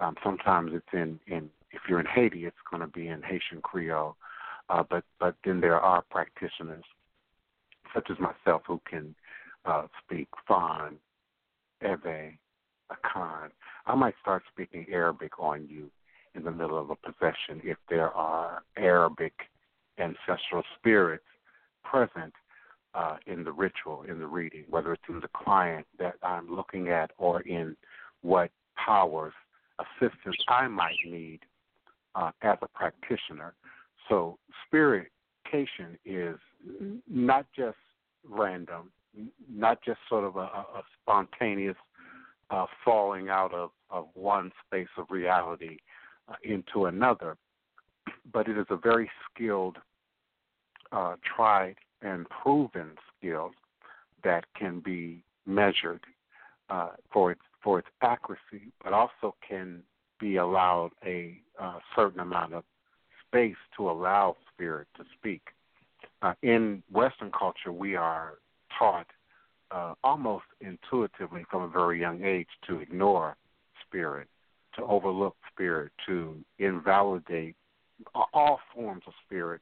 Um, 0.00 0.14
sometimes 0.22 0.72
it's 0.74 0.86
in, 0.92 1.18
in 1.26 1.50
if 1.70 1.82
you're 1.88 2.00
in 2.00 2.06
Haiti, 2.06 2.44
it's 2.44 2.56
going 2.70 2.80
to 2.80 2.86
be 2.86 3.08
in 3.08 3.22
Haitian 3.22 3.60
Creole, 3.62 4.16
uh, 4.68 4.82
but 4.88 5.04
but 5.18 5.34
then 5.44 5.60
there 5.60 5.80
are 5.80 6.02
practitioners 6.10 6.84
such 7.94 8.10
as 8.10 8.16
myself 8.18 8.62
who 8.66 8.80
can 8.88 9.14
uh, 9.64 9.86
speak 10.04 10.28
Fon, 10.46 10.96
Ewe, 11.82 12.32
Akan. 12.92 13.50
I 13.86 13.94
might 13.94 14.14
start 14.20 14.42
speaking 14.52 14.86
Arabic 14.92 15.38
on 15.38 15.66
you 15.68 15.90
in 16.34 16.44
the 16.44 16.50
middle 16.50 16.78
of 16.78 16.90
a 16.90 16.96
possession 16.96 17.60
if 17.64 17.78
there 17.88 18.10
are 18.10 18.62
Arabic 18.76 19.32
ancestral 19.98 20.62
spirits 20.78 21.24
present 21.82 22.32
uh, 22.96 23.16
in 23.26 23.44
the 23.44 23.52
ritual, 23.52 24.04
in 24.08 24.18
the 24.18 24.26
reading, 24.26 24.64
whether 24.70 24.94
it's 24.94 25.02
in 25.08 25.20
the 25.20 25.28
client 25.28 25.86
that 25.98 26.14
I'm 26.22 26.48
looking 26.54 26.88
at 26.88 27.10
or 27.18 27.42
in 27.42 27.76
what 28.22 28.50
powers, 28.82 29.34
assistance 29.78 30.36
I 30.48 30.66
might 30.66 30.96
need 31.04 31.40
uh, 32.14 32.30
as 32.40 32.56
a 32.62 32.68
practitioner. 32.68 33.52
So, 34.08 34.38
spiritation 34.66 35.98
is 36.06 36.36
not 37.06 37.46
just 37.54 37.76
random, 38.26 38.90
not 39.52 39.78
just 39.84 39.98
sort 40.08 40.24
of 40.24 40.36
a, 40.36 40.40
a 40.40 40.82
spontaneous 41.02 41.76
uh, 42.50 42.64
falling 42.84 43.28
out 43.28 43.52
of, 43.52 43.70
of 43.90 44.06
one 44.14 44.50
space 44.66 44.88
of 44.96 45.06
reality 45.10 45.76
uh, 46.28 46.34
into 46.44 46.86
another, 46.86 47.36
but 48.32 48.48
it 48.48 48.56
is 48.56 48.66
a 48.70 48.76
very 48.76 49.10
skilled, 49.30 49.76
uh, 50.92 51.16
tried 51.36 51.76
and 52.06 52.26
proven 52.28 52.92
skills 53.18 53.52
that 54.22 54.44
can 54.58 54.80
be 54.80 55.22
measured 55.46 56.00
uh, 56.70 56.90
for 57.12 57.32
its 57.32 57.40
for 57.62 57.78
its 57.80 57.88
accuracy, 58.00 58.70
but 58.82 58.92
also 58.92 59.34
can 59.46 59.82
be 60.20 60.36
allowed 60.36 60.90
a 61.04 61.38
certain 61.94 62.20
amount 62.20 62.54
of 62.54 62.62
space 63.26 63.56
to 63.76 63.90
allow 63.90 64.36
spirit 64.52 64.86
to 64.96 65.04
speak. 65.18 65.42
Uh, 66.22 66.32
in 66.42 66.82
Western 66.92 67.30
culture, 67.32 67.72
we 67.72 67.96
are 67.96 68.34
taught 68.78 69.06
uh, 69.70 69.94
almost 70.04 70.44
intuitively 70.60 71.44
from 71.50 71.62
a 71.62 71.68
very 71.68 72.00
young 72.00 72.22
age 72.24 72.48
to 72.66 72.78
ignore 72.78 73.36
spirit, 73.86 74.28
to 74.76 74.82
overlook 74.84 75.36
spirit, 75.52 75.90
to 76.06 76.36
invalidate 76.58 77.56
all 78.32 78.60
forms 78.74 79.02
of 79.06 79.12
spirit 79.26 79.60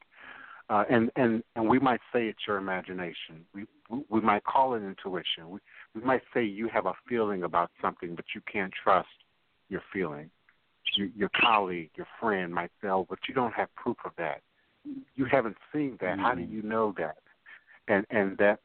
uh, 0.71 0.85
and 0.91 1.11
and 1.17 1.43
and 1.57 1.69
we 1.69 1.79
might 1.79 2.01
say 2.13 2.27
it's 2.27 2.41
your 2.47 2.57
imagination. 2.57 3.45
We 3.55 3.67
we 4.09 4.21
might 4.21 4.45
call 4.45 4.75
it 4.75 4.83
intuition. 4.83 5.51
We 5.51 5.59
we 5.95 6.01
might 6.01 6.23
say 6.33 6.43
you 6.45 6.69
have 6.69 6.87
a 6.87 6.95
feeling 7.09 7.43
about 7.43 7.71
something, 7.83 8.15
but 8.15 8.25
you 8.35 8.41
can't 8.51 8.73
trust 8.83 9.09
your 9.69 9.83
feeling. 9.93 10.31
Your, 10.97 11.09
your 11.17 11.31
colleague, 11.41 11.91
your 11.97 12.07
friend 12.21 12.53
might 12.53 12.71
say, 12.81 12.89
"Oh, 12.89 13.07
but 13.09 13.19
you 13.29 13.35
don't 13.35 13.53
have 13.53 13.75
proof 13.75 13.97
of 14.05 14.13
that. 14.17 14.41
You 15.17 15.27
haven't 15.31 15.57
seen 15.73 15.99
that. 16.01 16.15
Mm-hmm. 16.15 16.21
How 16.21 16.35
do 16.35 16.43
mm-hmm. 16.43 16.55
you 16.55 16.63
know 16.63 16.95
that?" 16.97 17.19
And 17.89 18.07
and 18.11 18.39
that 18.39 18.61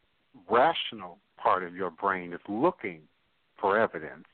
rational 0.50 1.18
part 1.38 1.64
of 1.64 1.76
your 1.76 1.90
brain 1.90 2.32
is 2.34 2.40
looking 2.48 3.02
for 3.60 3.78
evidence 3.78 4.26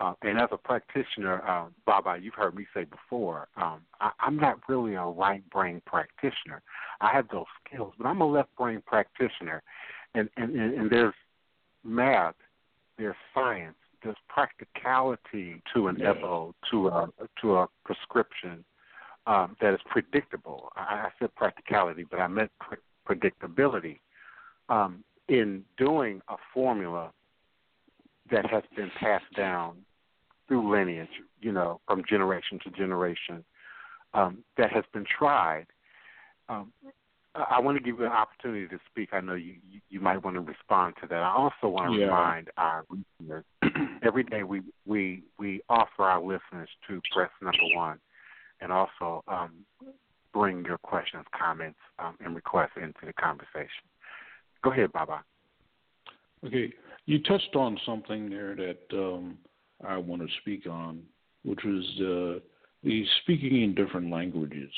uh, 0.00 0.14
and 0.22 0.38
as 0.38 0.48
a 0.50 0.56
practitioner, 0.56 1.46
uh, 1.46 1.66
Baba, 1.84 2.16
you've 2.20 2.34
heard 2.34 2.54
me 2.54 2.66
say 2.72 2.84
before, 2.84 3.48
um, 3.56 3.82
I, 4.00 4.10
I'm 4.18 4.36
not 4.36 4.60
really 4.66 4.94
a 4.94 5.04
right 5.04 5.48
brain 5.50 5.82
practitioner. 5.84 6.62
I 7.02 7.12
have 7.12 7.28
those 7.28 7.44
skills, 7.64 7.92
but 7.98 8.06
I'm 8.06 8.22
a 8.22 8.26
left 8.26 8.48
brain 8.56 8.82
practitioner. 8.86 9.62
And, 10.14 10.30
and, 10.38 10.56
and 10.56 10.90
there's 10.90 11.14
math, 11.84 12.34
there's 12.96 13.14
science, 13.34 13.76
there's 14.02 14.16
practicality 14.28 15.62
to 15.74 15.88
an 15.88 15.98
yeah. 15.98 16.14
EPO, 16.14 16.54
to 16.70 16.88
a, 16.88 17.08
to 17.42 17.56
a 17.58 17.66
prescription 17.84 18.64
um, 19.26 19.54
that 19.60 19.74
is 19.74 19.80
predictable. 19.86 20.72
I, 20.76 20.80
I 20.80 21.08
said 21.18 21.34
practicality, 21.34 22.06
but 22.10 22.20
I 22.20 22.26
meant 22.26 22.50
pre- 22.58 22.78
predictability. 23.06 23.98
Um, 24.70 25.04
in 25.28 25.62
doing 25.76 26.20
a 26.28 26.36
formula 26.52 27.12
that 28.32 28.48
has 28.50 28.62
been 28.76 28.90
passed 28.98 29.32
down 29.36 29.76
through 30.50 30.68
lineage, 30.68 31.08
you 31.40 31.52
know, 31.52 31.80
from 31.86 32.02
generation 32.08 32.58
to 32.64 32.70
generation, 32.70 33.44
um, 34.14 34.38
that 34.58 34.72
has 34.72 34.82
been 34.92 35.04
tried. 35.06 35.66
Um, 36.48 36.72
I 37.36 37.60
want 37.60 37.78
to 37.78 37.84
give 37.84 38.00
you 38.00 38.06
an 38.06 38.10
opportunity 38.10 38.66
to 38.66 38.80
speak. 38.90 39.10
I 39.12 39.20
know 39.20 39.34
you, 39.34 39.54
you, 39.70 39.80
you 39.88 40.00
might 40.00 40.24
want 40.24 40.34
to 40.34 40.40
respond 40.40 40.94
to 41.00 41.06
that. 41.06 41.18
I 41.18 41.32
also 41.32 41.68
want 41.68 41.92
to 41.92 42.00
yeah. 42.00 42.06
remind 42.06 42.50
our 42.56 42.84
listeners 42.90 43.44
every 44.02 44.24
day 44.24 44.42
we, 44.42 44.62
we 44.84 45.22
we 45.38 45.62
offer 45.68 46.02
our 46.02 46.20
listeners 46.20 46.68
to 46.88 47.00
press 47.14 47.30
number 47.40 47.76
one, 47.76 48.00
and 48.60 48.72
also 48.72 49.22
um, 49.28 49.52
bring 50.34 50.64
your 50.64 50.78
questions, 50.78 51.24
comments, 51.32 51.78
um, 52.00 52.16
and 52.24 52.34
requests 52.34 52.76
into 52.76 53.06
the 53.06 53.12
conversation. 53.12 53.86
Go 54.64 54.72
ahead, 54.72 54.92
Baba. 54.92 55.22
Okay, 56.44 56.72
you 57.06 57.22
touched 57.22 57.54
on 57.54 57.78
something 57.86 58.28
there 58.28 58.56
that 58.56 58.80
um, 58.92 59.38
I 59.86 59.96
want 59.96 60.22
to 60.22 60.28
speak 60.40 60.66
on, 60.66 61.02
which 61.44 61.60
was 61.64 61.84
uh, 61.98 62.40
the 62.84 63.04
speaking 63.22 63.62
in 63.62 63.74
different 63.74 64.10
languages. 64.10 64.70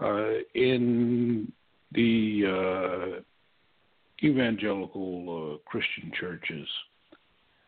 Uh, 0.00 0.38
in 0.54 1.52
the 1.92 3.20
uh, 3.20 4.26
evangelical 4.26 5.54
uh, 5.54 5.68
Christian 5.70 6.12
churches, 6.18 6.66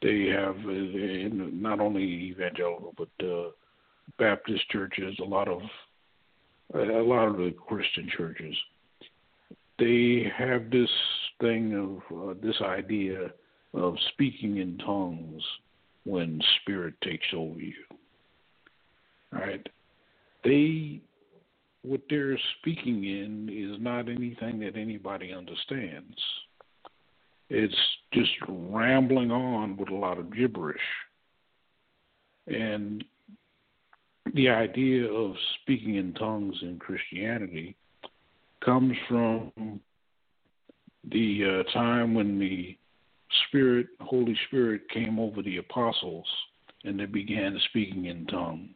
they 0.02 0.26
have 0.26 0.56
uh, 0.56 1.34
not 1.52 1.80
only 1.80 2.02
evangelical 2.02 2.94
but 2.96 3.26
uh, 3.26 3.50
Baptist 4.18 4.68
churches, 4.70 5.16
a 5.20 5.24
lot 5.24 5.48
of 5.48 5.62
a 6.74 7.02
lot 7.02 7.28
of 7.28 7.36
the 7.36 7.54
Christian 7.68 8.08
churches, 8.16 8.56
they 9.78 10.30
have 10.36 10.70
this 10.70 10.90
thing 11.40 11.74
of 11.74 12.30
uh, 12.30 12.34
this 12.42 12.56
idea 12.62 13.30
of 13.74 13.96
speaking 14.12 14.58
in 14.58 14.78
tongues 14.78 15.42
when 16.04 16.40
spirit 16.60 16.94
takes 17.02 17.26
over 17.34 17.60
you. 17.60 17.74
Right? 19.32 19.66
They 20.44 21.00
what 21.82 22.00
they're 22.08 22.38
speaking 22.58 23.04
in 23.04 23.48
is 23.52 23.80
not 23.82 24.08
anything 24.08 24.58
that 24.60 24.76
anybody 24.76 25.34
understands. 25.34 26.16
It's 27.50 27.74
just 28.12 28.30
rambling 28.48 29.30
on 29.30 29.76
with 29.76 29.90
a 29.90 29.94
lot 29.94 30.18
of 30.18 30.34
gibberish. 30.34 30.80
And 32.46 33.04
the 34.32 34.48
idea 34.48 35.06
of 35.10 35.34
speaking 35.60 35.96
in 35.96 36.14
tongues 36.14 36.56
in 36.62 36.78
Christianity 36.78 37.76
comes 38.64 38.96
from 39.06 39.52
the 41.10 41.64
uh, 41.68 41.72
time 41.72 42.14
when 42.14 42.38
the 42.38 42.78
Spirit, 43.48 43.86
Holy 44.00 44.36
Spirit, 44.48 44.82
came 44.90 45.18
over 45.18 45.42
the 45.42 45.58
apostles 45.58 46.26
and 46.84 46.98
they 46.98 47.06
began 47.06 47.58
speaking 47.68 48.06
in 48.06 48.26
tongues. 48.26 48.70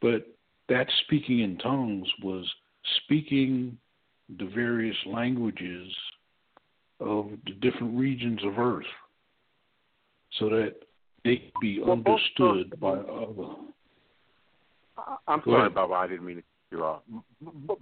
But 0.00 0.26
that 0.68 0.86
speaking 1.04 1.40
in 1.40 1.58
tongues 1.58 2.08
was 2.22 2.44
speaking 3.04 3.76
the 4.38 4.46
various 4.54 4.96
languages 5.06 5.92
of 7.00 7.30
the 7.46 7.52
different 7.60 7.98
regions 7.98 8.40
of 8.44 8.58
earth 8.58 8.84
so 10.38 10.48
that 10.48 10.74
they 11.24 11.36
could 11.36 11.60
be 11.60 11.82
understood 11.82 12.78
by 12.80 12.92
other. 12.92 13.54
I'm 15.28 15.40
Go 15.44 15.52
sorry. 15.52 15.70
Baba. 15.70 15.94
I 15.94 16.06
didn't 16.06 16.26
mean 16.26 16.36
to 16.36 16.42
cut 16.42 16.78
you 16.78 16.84
off. 16.84 17.02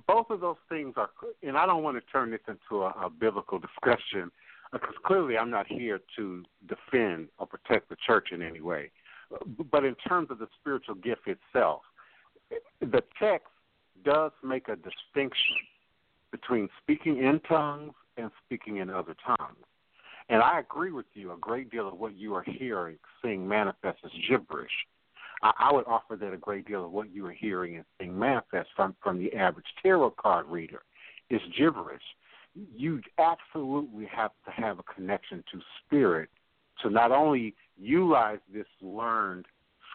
Both 0.07 0.31
of 0.31 0.41
those 0.41 0.57
things 0.69 0.95
are, 0.97 1.11
and 1.43 1.57
I 1.57 1.67
don't 1.67 1.83
want 1.83 1.97
to 1.97 2.13
turn 2.13 2.31
this 2.31 2.41
into 2.49 2.83
a, 2.83 2.89
a 2.89 3.11
biblical 3.11 3.59
discussion 3.59 4.31
because 4.75 4.95
clearly 5.07 5.39
I'm 5.39 5.51
not 5.51 5.67
here 5.67 6.01
to 6.17 6.43
defend 6.69 7.29
or 7.39 7.47
protect 7.47 7.89
the 7.89 7.97
church 8.07 8.29
in 8.33 8.43
any 8.43 8.61
way. 8.61 8.91
But 9.71 9.85
in 9.85 9.95
terms 10.07 10.31
of 10.31 10.39
the 10.39 10.49
spiritual 10.61 10.97
gift 10.97 11.23
itself, 11.27 11.83
the 12.81 13.03
text 13.19 13.49
does 14.05 14.33
make 14.43 14.69
a 14.69 14.77
distinction 14.77 15.57
between 16.31 16.69
speaking 16.83 17.19
in 17.19 17.41
tongues 17.49 17.95
and 18.17 18.31
speaking 18.45 18.79
in 18.79 18.91
other 18.91 19.15
tongues. 19.25 19.65
And 20.29 20.43
I 20.43 20.59
agree 20.59 20.91
with 20.91 21.07
you. 21.15 21.33
A 21.33 21.37
great 21.37 21.71
deal 21.71 21.89
of 21.89 21.99
what 21.99 22.17
you 22.17 22.35
are 22.35 22.45
hearing, 22.45 22.97
seeing 23.23 23.47
manifest 23.47 23.99
is 24.05 24.11
gibberish. 24.29 24.71
I, 25.43 25.53
I 25.59 25.73
would 25.73 25.87
offer 25.87 26.17
that 26.17 26.33
a 26.33 26.37
great 26.37 26.67
deal 26.67 26.85
of 26.85 26.93
what 26.93 27.13
you 27.15 27.27
are 27.27 27.33
hearing 27.33 27.77
and 27.77 27.85
seeing 27.99 28.19
manifest 28.19 28.71
from, 28.75 28.97
from 29.03 29.19
the 29.19 29.33
average 29.35 29.67
tarot 29.83 30.15
card 30.21 30.47
reader 30.49 30.83
is 31.31 31.41
gibberish. 31.57 32.03
You 32.55 33.01
absolutely 33.19 34.07
have 34.07 34.31
to 34.45 34.51
have 34.51 34.79
a 34.79 34.83
connection 34.83 35.43
to 35.53 35.61
spirit 35.85 36.29
to 36.83 36.91
not 36.91 37.13
only 37.13 37.55
utilize 37.79 38.39
this 38.53 38.67
learned 38.81 39.47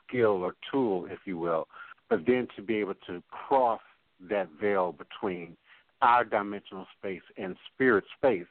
skill 0.08 0.44
or 0.44 0.56
tool, 0.72 1.08
if 1.10 1.20
you 1.26 1.38
will, 1.38 1.68
but 2.10 2.26
then 2.26 2.48
to 2.56 2.62
be 2.62 2.76
able 2.78 2.96
to 3.08 3.22
cross 3.30 3.82
that 4.30 4.50
veil 4.60 4.92
between 4.94 5.56
our 6.02 6.24
dimensional 6.24 6.88
space 6.98 7.22
and 7.38 7.56
spirit 7.74 8.04
space. 8.18 8.48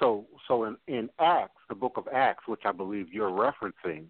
So, 0.00 0.24
so 0.48 0.64
in, 0.64 0.76
in 0.88 1.08
Acts, 1.20 1.60
the 1.68 1.74
book 1.74 1.92
of 1.96 2.08
Acts, 2.12 2.48
which 2.48 2.62
I 2.64 2.72
believe 2.72 3.12
you're 3.12 3.30
referencing, 3.30 4.06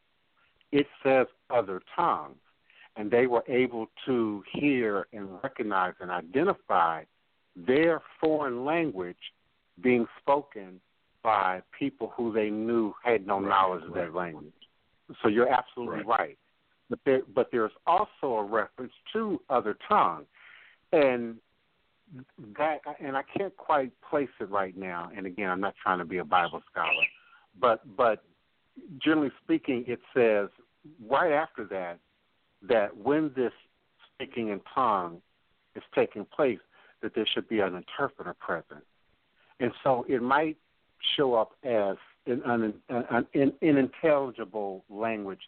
it 0.72 0.86
says 1.02 1.26
other 1.50 1.82
tongues, 1.94 2.36
and 2.96 3.10
they 3.10 3.26
were 3.26 3.44
able 3.48 3.88
to 4.06 4.42
hear 4.52 5.06
and 5.12 5.28
recognize 5.42 5.94
and 6.00 6.10
identify 6.10 7.04
their 7.56 8.00
foreign 8.20 8.64
language 8.64 9.16
being 9.80 10.06
spoken 10.20 10.80
by 11.22 11.62
people 11.78 12.12
who 12.16 12.32
they 12.32 12.50
knew 12.50 12.94
had 13.02 13.26
no 13.26 13.40
Right, 13.40 13.48
knowledge 13.48 13.84
of 13.84 13.92
right. 13.92 14.06
that 14.06 14.14
language. 14.14 14.52
So 15.22 15.28
you're 15.28 15.48
absolutely 15.48 15.98
Right. 16.04 16.18
right. 16.18 16.38
But 16.90 16.98
there, 17.04 17.22
but 17.34 17.50
there's 17.50 17.72
also 17.86 18.36
a 18.36 18.44
reference 18.44 18.92
to 19.14 19.40
other 19.48 19.74
tongue, 19.88 20.26
and 20.92 21.40
that, 22.58 22.80
and 23.00 23.16
I 23.16 23.22
can't 23.22 23.56
quite 23.56 23.90
place 24.02 24.28
it 24.38 24.50
right 24.50 24.76
now. 24.76 25.10
And 25.16 25.26
again, 25.26 25.50
I'm 25.50 25.60
not 25.60 25.74
trying 25.82 25.98
to 25.98 26.04
be 26.04 26.18
a 26.18 26.24
Bible 26.24 26.62
scholar, 26.70 27.04
but 27.58 27.96
but 27.96 28.22
generally 28.98 29.32
speaking, 29.42 29.84
it 29.86 30.00
says 30.14 30.50
right 31.08 31.32
after 31.32 31.64
that 31.64 31.98
that 32.62 32.96
when 32.96 33.32
this 33.34 33.52
speaking 34.14 34.48
in 34.48 34.60
tongue 34.74 35.20
is 35.74 35.82
taking 35.94 36.24
place, 36.26 36.58
that 37.02 37.14
there 37.14 37.26
should 37.34 37.48
be 37.48 37.60
an 37.60 37.74
interpreter 37.74 38.34
present, 38.34 38.84
and 39.64 39.72
so 39.82 40.04
it 40.10 40.20
might 40.20 40.58
show 41.16 41.32
up 41.32 41.52
as 41.64 41.96
an, 42.26 42.42
an, 42.44 42.74
an, 43.32 43.52
unintelligible 43.62 44.84
language 44.90 45.40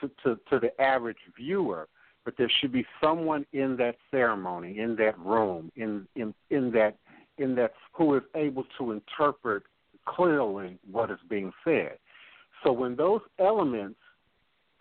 to, 0.00 0.10
to, 0.24 0.40
to 0.48 0.58
the 0.58 0.80
average 0.80 1.18
viewer, 1.36 1.86
but 2.24 2.32
there 2.38 2.50
should 2.60 2.72
be 2.72 2.86
someone 2.98 3.44
in 3.52 3.76
that 3.76 3.96
ceremony, 4.10 4.78
in 4.78 4.96
that 4.96 5.18
room, 5.18 5.70
in, 5.76 6.08
in, 6.16 6.32
in 6.48 6.70
that 6.72 6.96
in 7.36 7.54
that 7.56 7.74
who 7.92 8.16
is 8.16 8.22
able 8.34 8.64
to 8.78 8.90
interpret 8.90 9.64
clearly 10.06 10.78
what 10.90 11.10
is 11.10 11.18
being 11.28 11.52
said. 11.62 11.98
So 12.64 12.72
when 12.72 12.96
those 12.96 13.20
elements, 13.38 14.00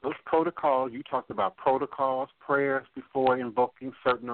those 0.01 0.15
protocols, 0.25 0.91
you 0.93 1.03
talked 1.03 1.29
about 1.29 1.57
protocols, 1.57 2.29
prayers 2.39 2.87
before 2.95 3.37
invoking 3.37 3.91
certain 4.03 4.31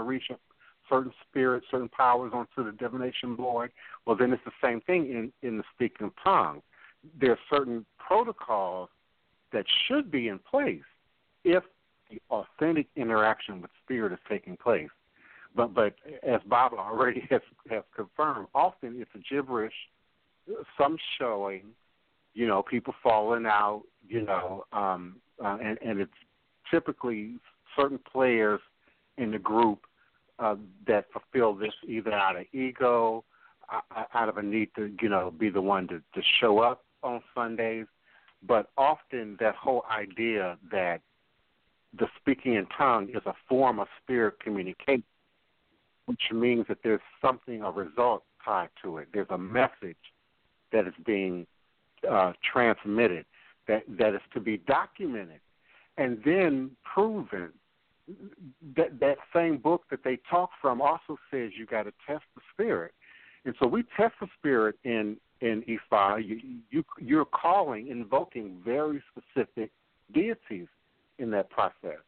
certain 0.93 1.13
spirits, 1.27 1.65
certain 1.71 1.89
powers 1.89 2.31
onto 2.33 2.63
the 2.63 2.77
divination 2.77 3.35
board. 3.35 3.71
Well, 4.05 4.15
then 4.15 4.31
it's 4.31 4.43
the 4.45 4.51
same 4.63 4.81
thing 4.81 5.07
in, 5.07 5.47
in 5.47 5.57
the 5.57 5.63
speaking 5.73 6.07
of 6.07 6.13
tongues. 6.23 6.61
There 7.19 7.31
are 7.31 7.39
certain 7.49 7.85
protocols 7.97 8.89
that 9.51 9.65
should 9.87 10.11
be 10.11 10.27
in 10.27 10.39
place 10.39 10.81
if 11.43 11.63
the 12.09 12.21
authentic 12.29 12.87
interaction 12.95 13.61
with 13.61 13.71
spirit 13.83 14.13
is 14.13 14.19
taking 14.29 14.55
place. 14.57 14.89
But 15.55 15.73
but 15.73 15.95
as 16.23 16.41
Bob 16.47 16.73
already 16.73 17.27
has 17.29 17.41
has 17.69 17.83
confirmed, 17.95 18.47
often 18.55 18.95
it's 18.99 19.11
a 19.15 19.33
gibberish, 19.33 19.73
some 20.77 20.97
showing, 21.19 21.63
you 22.33 22.47
know, 22.47 22.63
people 22.63 22.93
falling 23.03 23.45
out, 23.45 23.83
you 24.07 24.21
know, 24.21 24.65
um, 24.73 25.17
uh, 25.43 25.57
and 25.61 25.77
and 25.85 25.99
it's 25.99 26.11
typically 26.71 27.35
certain 27.75 27.99
players 28.11 28.61
in 29.17 29.31
the 29.31 29.39
group 29.39 29.85
uh, 30.43 30.55
that 30.87 31.05
fulfill 31.11 31.53
this 31.53 31.73
either 31.87 32.11
out 32.11 32.35
of 32.35 32.45
ego, 32.53 33.23
out 34.13 34.29
of 34.29 34.37
a 34.37 34.43
need 34.43 34.69
to 34.75 34.93
you 35.01 35.09
know 35.09 35.31
be 35.31 35.49
the 35.49 35.61
one 35.61 35.87
to 35.87 35.99
to 36.13 36.21
show 36.39 36.59
up 36.59 36.83
on 37.01 37.21
Sundays, 37.33 37.85
but 38.45 38.69
often 38.77 39.37
that 39.39 39.55
whole 39.55 39.83
idea 39.89 40.57
that 40.71 41.01
the 41.97 42.07
speaking 42.19 42.55
in 42.55 42.65
tongue 42.77 43.09
is 43.09 43.21
a 43.25 43.33
form 43.47 43.79
of 43.79 43.87
spirit 44.01 44.39
communication, 44.39 45.03
which 46.05 46.23
means 46.31 46.65
that 46.67 46.79
there's 46.83 47.01
something, 47.21 47.61
a 47.61 47.71
result 47.71 48.23
tied 48.43 48.69
to 48.83 48.97
it. 48.97 49.07
There's 49.13 49.27
a 49.29 49.37
message 49.37 49.97
that 50.71 50.87
is 50.87 50.93
being 51.05 51.45
uh, 52.09 52.33
transmitted 52.51 53.25
that 53.67 53.83
that 53.87 54.13
is 54.13 54.21
to 54.33 54.39
be 54.39 54.57
documented 54.57 55.39
and 55.97 56.21
then 56.25 56.71
proven. 56.83 57.49
That 58.75 58.99
that 58.99 59.17
same 59.33 59.57
book 59.57 59.83
that 59.91 60.03
they 60.03 60.19
talk 60.29 60.49
from 60.61 60.81
also 60.81 61.17
says 61.31 61.51
you 61.57 61.65
got 61.65 61.83
to 61.83 61.93
test 62.05 62.23
the 62.35 62.41
spirit, 62.53 62.93
and 63.45 63.55
so 63.59 63.67
we 63.67 63.83
test 63.95 64.13
the 64.19 64.27
spirit 64.37 64.75
in 64.83 65.17
in 65.39 65.63
Ifa. 65.63 66.25
You, 66.27 66.59
you 66.69 66.83
you're 66.99 67.25
calling, 67.25 67.87
invoking 67.87 68.57
very 68.65 69.01
specific 69.11 69.71
deities 70.13 70.67
in 71.19 71.31
that 71.31 71.49
process. 71.49 71.99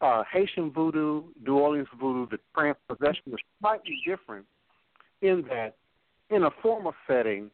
Uh, 0.00 0.22
Haitian 0.32 0.70
voodoo, 0.70 1.24
New 1.44 1.58
Orleans 1.58 1.88
voodoo, 1.98 2.26
the 2.30 2.38
trance 2.54 2.78
possession 2.88 3.32
is 3.32 3.38
slightly 3.60 4.00
different 4.06 4.46
in 5.22 5.42
that 5.48 5.76
in 6.30 6.44
a 6.44 6.50
formal 6.62 6.94
setting, 7.06 7.50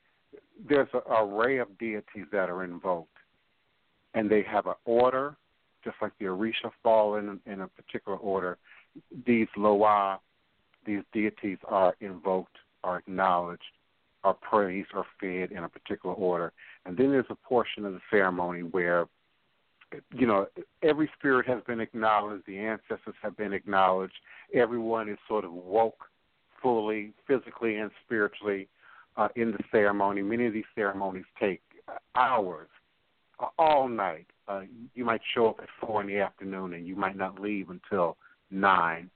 there's 0.68 0.88
an 0.94 1.00
array 1.08 1.58
of 1.58 1.68
deities 1.78 2.26
that 2.32 2.48
are 2.48 2.64
invoked, 2.64 3.16
and 4.14 4.30
they 4.30 4.42
have 4.42 4.66
an 4.66 4.74
order, 4.84 5.36
just 5.84 5.96
like 6.00 6.12
the 6.18 6.26
Orisha 6.26 6.70
fall 6.82 7.16
in, 7.16 7.40
in 7.46 7.60
a 7.60 7.68
particular 7.68 8.18
order. 8.18 8.58
These 9.26 9.48
Loa, 9.56 10.20
these 10.84 11.02
deities 11.12 11.58
are 11.66 11.94
invoked, 12.00 12.56
are 12.84 12.98
acknowledged, 12.98 13.62
are 14.24 14.34
praised, 14.34 14.88
or 14.94 15.04
fed 15.20 15.52
in 15.52 15.64
a 15.64 15.68
particular 15.68 16.14
order. 16.14 16.52
And 16.86 16.96
then 16.96 17.10
there's 17.10 17.26
a 17.30 17.34
portion 17.34 17.84
of 17.84 17.92
the 17.92 18.00
ceremony 18.10 18.62
where 18.62 19.06
you 20.14 20.26
know, 20.26 20.46
every 20.82 21.10
spirit 21.18 21.46
has 21.46 21.62
been 21.66 21.80
acknowledged, 21.80 22.44
the 22.46 22.58
ancestors 22.58 23.14
have 23.22 23.36
been 23.36 23.52
acknowledged, 23.52 24.14
everyone 24.54 25.08
is 25.08 25.18
sort 25.26 25.44
of 25.44 25.52
woke 25.52 26.04
fully, 26.62 27.12
physically 27.26 27.76
and 27.76 27.90
spiritually 28.04 28.68
uh, 29.16 29.28
in 29.36 29.52
the 29.52 29.58
ceremony. 29.70 30.22
Many 30.22 30.46
of 30.46 30.52
these 30.52 30.64
ceremonies 30.74 31.24
take 31.40 31.62
hours, 32.14 32.68
all 33.58 33.88
night. 33.88 34.26
Uh, 34.48 34.62
you 34.94 35.04
might 35.04 35.20
show 35.34 35.48
up 35.48 35.60
at 35.60 35.68
four 35.80 36.00
in 36.00 36.06
the 36.06 36.18
afternoon, 36.18 36.72
and 36.72 36.86
you 36.86 36.96
might 36.96 37.16
not 37.16 37.38
leave 37.38 37.68
until 37.68 38.16
nine 38.50 39.10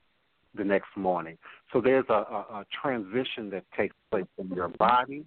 the 0.55 0.63
next 0.63 0.95
morning. 0.95 1.37
So 1.71 1.81
there's 1.81 2.05
a, 2.09 2.13
a, 2.13 2.45
a 2.61 2.65
transition 2.81 3.49
that 3.49 3.63
takes 3.75 3.95
place 4.11 4.25
in 4.37 4.49
your 4.49 4.67
body, 4.67 5.25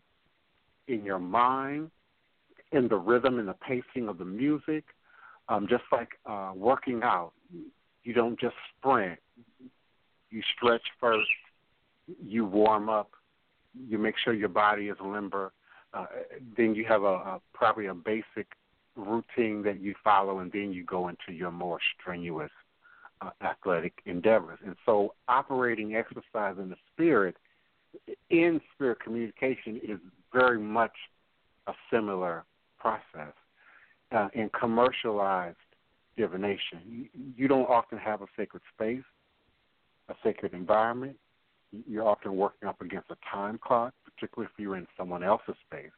in 0.87 1.05
your 1.05 1.19
mind, 1.19 1.90
in 2.73 2.87
the 2.88 2.97
rhythm 2.97 3.38
and 3.40 3.49
the 3.49 3.55
pacing 3.55 4.09
of 4.09 4.19
the 4.19 4.25
music. 4.25 4.85
Um, 5.49 5.66
just 5.69 5.85
like 5.90 6.11
uh, 6.27 6.53
working 6.55 7.01
out, 7.03 7.33
you 8.05 8.12
don't 8.12 8.38
just 8.38 8.55
sprint. 8.79 9.19
You 10.31 10.42
stretch 10.57 10.83
first, 11.01 11.29
you 12.25 12.45
warm 12.45 12.88
up, 12.88 13.11
you 13.88 13.99
make 13.99 14.14
sure 14.23 14.35
your 14.35 14.49
body 14.49 14.88
is 14.88 14.97
limber. 15.05 15.53
Uh, 15.95 16.07
then 16.57 16.75
you 16.75 16.85
have 16.85 17.03
a, 17.03 17.07
a 17.07 17.40
probably 17.55 17.87
a 17.87 17.95
basic 17.95 18.47
routine 18.96 19.62
that 19.62 19.80
you 19.80 19.94
follow, 20.02 20.38
and 20.40 20.50
then 20.52 20.72
you 20.72 20.85
go 20.85 21.09
into 21.09 21.32
your 21.32 21.50
more 21.50 21.78
strenuous 21.98 22.50
uh, 23.20 23.30
athletic 23.42 23.94
endeavors. 24.06 24.59
And 24.64 24.76
so, 24.85 25.14
operating 25.28 25.94
exercise 25.94 26.56
in 26.59 26.68
the 26.68 26.76
spirit, 26.92 27.37
in 28.30 28.61
spirit 28.74 29.00
communication, 29.00 29.80
is 29.82 29.98
very 30.32 30.59
much 30.59 30.92
a 31.66 31.72
similar 31.90 32.44
process. 32.78 33.32
Uh, 34.12 34.28
in 34.35 34.48
commercialized 34.59 35.56
divination, 36.16 36.80
you, 36.88 37.06
you 37.37 37.48
don't 37.48 37.68
often 37.68 37.98
have 37.98 38.22
a 38.22 38.26
sacred 38.37 38.62
space, 38.74 39.02
a 40.09 40.14
sacred 40.22 40.54
environment. 40.54 41.16
You're 41.88 42.06
often 42.06 42.37
working 42.37 42.68
up 42.68 42.80
against 42.80 43.11
a 43.11 43.16
time 43.30 43.59
clock, 43.59 43.92
particularly 44.04 44.50
if 44.52 44.62
you're 44.62 44.76
in 44.76 44.87
someone 44.96 45.24
else's 45.24 45.56
space. 45.66 45.90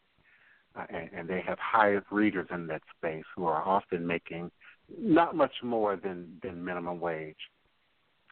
Uh, 0.78 0.84
and, 0.90 1.10
and 1.12 1.28
they 1.28 1.42
have 1.46 1.58
hired 1.58 2.04
readers 2.10 2.46
in 2.52 2.66
that 2.68 2.82
space 2.96 3.24
who 3.34 3.46
are 3.46 3.66
often 3.66 4.06
making 4.06 4.50
not 4.98 5.34
much 5.34 5.52
more 5.62 5.96
than 5.96 6.28
than 6.42 6.64
minimum 6.64 7.00
wage. 7.00 7.36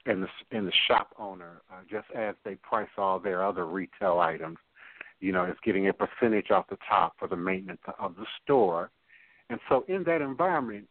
And 0.07 0.23
the 0.23 0.29
and 0.53 0.67
the 0.67 0.73
shop 0.87 1.09
owner, 1.19 1.63
uh, 1.73 1.81
just 1.91 2.07
as 2.15 2.35
they 2.45 2.55
price 2.57 2.89
all 2.97 3.19
their 3.19 3.45
other 3.45 3.67
retail 3.67 4.21
items, 4.21 4.59
you 5.21 5.33
know, 5.33 5.45
is 5.45 5.57
getting 5.65 5.89
a 5.89 5.93
percentage 5.93 6.51
off 6.51 6.69
the 6.69 6.79
top 6.89 7.15
for 7.19 7.27
the 7.27 7.37
maintenance 7.37 7.81
of 7.99 8.15
the 8.17 8.27
store. 8.43 8.91
And 9.51 9.59
so, 9.69 9.85
in 9.89 10.05
that 10.05 10.21
environment, 10.21 10.87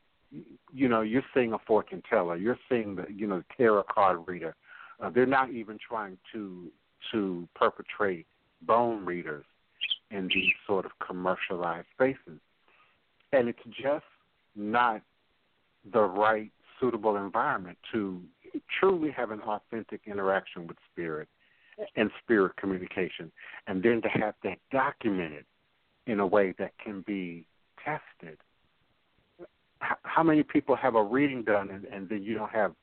you 0.74 0.90
know, 0.90 1.02
you're 1.02 1.24
seeing 1.34 1.54
a 1.54 1.60
fortune 1.60 2.04
teller, 2.10 2.36
you're 2.36 2.60
seeing 2.68 2.96
the 2.96 3.06
you 3.10 3.28
know 3.28 3.38
the 3.38 3.46
tarot 3.58 3.84
card 3.84 4.20
reader. 4.28 4.56
Uh, 5.00 5.10
they're 5.10 5.26
not 5.26 5.52
even 5.52 5.78
trying 5.88 6.18
to 6.34 6.70
to 7.12 7.48
perpetrate 7.56 8.26
bone 8.64 9.06
readers 9.06 9.46
in 10.12 10.28
these 10.34 10.54
sort 10.68 10.86
of 10.86 10.92
commercialized 11.06 11.88
spaces, 11.94 12.40
and 13.32 13.50
it's 13.50 13.60
just 13.82 14.06
not 14.56 15.02
the 15.92 16.02
right 16.02 16.52
suitable 16.80 17.16
environment 17.18 17.78
to 17.92 18.22
truly 18.80 19.12
have 19.12 19.32
an 19.32 19.42
authentic 19.42 20.02
interaction 20.06 20.68
with 20.68 20.78
spirit 20.92 21.28
and 21.96 22.10
spirit 22.24 22.56
communication, 22.58 23.32
and 23.68 23.84
then 23.84 24.02
to 24.02 24.08
have 24.08 24.34
that 24.44 24.58
documented 24.72 25.46
in 26.08 26.20
a 26.20 26.26
way 26.26 26.54
that 26.58 26.72
can 26.84 27.04
be 27.06 27.46
tested. 27.84 28.38
How 29.80 30.24
many 30.24 30.44
people 30.44 30.76
have 30.76 30.96
a 30.96 31.04
reading 31.04 31.44
done 31.44 31.70
and, 31.70 31.86
and 31.86 32.08
then 32.08 32.24
you 32.24 32.34
don't 32.34 32.52
have 32.52 32.74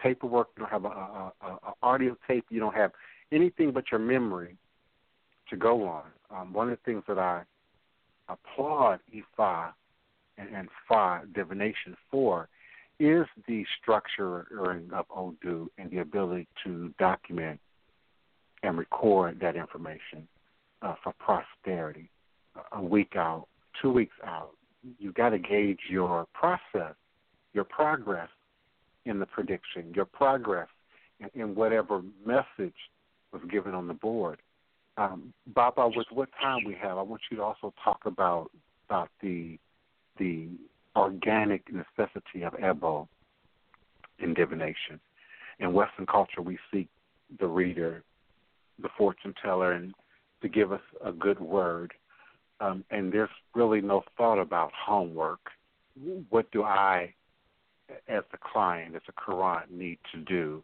paperwork, 0.00 0.48
you 0.56 0.62
don't 0.62 0.70
have 0.70 0.84
a, 0.84 0.88
a, 0.88 1.32
a, 1.40 1.46
a 1.46 1.72
audio 1.82 2.16
tape, 2.28 2.44
you 2.50 2.60
don't 2.60 2.74
have 2.74 2.92
anything 3.32 3.72
but 3.72 3.84
your 3.90 4.00
memory 4.00 4.56
to 5.50 5.56
go 5.56 5.86
on. 5.86 6.04
Um, 6.30 6.52
one 6.52 6.70
of 6.70 6.78
the 6.78 6.90
things 6.90 7.04
that 7.08 7.18
I 7.18 7.42
applaud 8.28 9.00
Ifa 9.14 9.72
and, 10.38 10.48
and 10.54 11.34
divination 11.34 11.96
for 12.10 12.48
is 12.98 13.26
the 13.48 13.64
structuring 13.86 14.92
of 14.92 15.06
Odu 15.14 15.68
and 15.78 15.90
the 15.90 15.98
ability 15.98 16.46
to 16.64 16.92
document 16.98 17.60
and 18.62 18.78
record 18.78 19.38
that 19.40 19.56
information 19.56 20.26
uh, 20.82 20.94
for 21.02 21.12
posterity 21.18 22.08
a 22.72 22.82
week 22.82 23.14
out, 23.16 23.46
two 23.80 23.92
weeks 23.92 24.14
out. 24.24 24.50
You've 24.98 25.14
got 25.14 25.30
to 25.30 25.38
gauge 25.38 25.80
your 25.88 26.26
process, 26.34 26.94
your 27.52 27.64
progress 27.64 28.28
in 29.04 29.18
the 29.18 29.26
prediction, 29.26 29.92
your 29.94 30.04
progress 30.04 30.68
in, 31.20 31.40
in 31.40 31.54
whatever 31.54 32.02
message 32.24 32.74
was 33.32 33.42
given 33.50 33.74
on 33.74 33.88
the 33.88 33.94
board. 33.94 34.38
Um, 34.96 35.32
Baba, 35.54 35.88
with 35.88 36.06
what 36.10 36.28
time 36.40 36.64
we 36.64 36.74
have, 36.80 36.98
I 36.98 37.02
want 37.02 37.22
you 37.30 37.36
to 37.38 37.42
also 37.42 37.72
talk 37.82 38.02
about 38.06 38.50
about 38.88 39.08
the 39.20 39.58
the 40.18 40.48
organic 40.94 41.62
necessity 41.72 42.42
of 42.44 42.54
ebo 42.62 43.08
in 44.20 44.34
divination. 44.34 45.00
In 45.58 45.72
Western 45.72 46.06
culture, 46.06 46.42
we 46.42 46.58
seek 46.72 46.88
the 47.40 47.46
reader, 47.46 48.02
the 48.80 48.88
fortune 48.96 49.34
teller, 49.42 49.72
and 49.72 49.94
to 50.42 50.48
give 50.48 50.72
us 50.72 50.80
a 51.04 51.10
good 51.10 51.40
word. 51.40 51.92
Um, 52.60 52.84
and 52.90 53.12
there's 53.12 53.30
really 53.54 53.80
no 53.80 54.02
thought 54.16 54.38
about 54.38 54.70
homework. 54.72 55.40
What 56.30 56.50
do 56.52 56.62
I, 56.62 57.14
as 58.08 58.22
the 58.30 58.38
client, 58.38 58.94
as 58.94 59.02
a 59.08 59.12
querent, 59.12 59.72
need 59.72 59.98
to 60.12 60.20
do? 60.20 60.62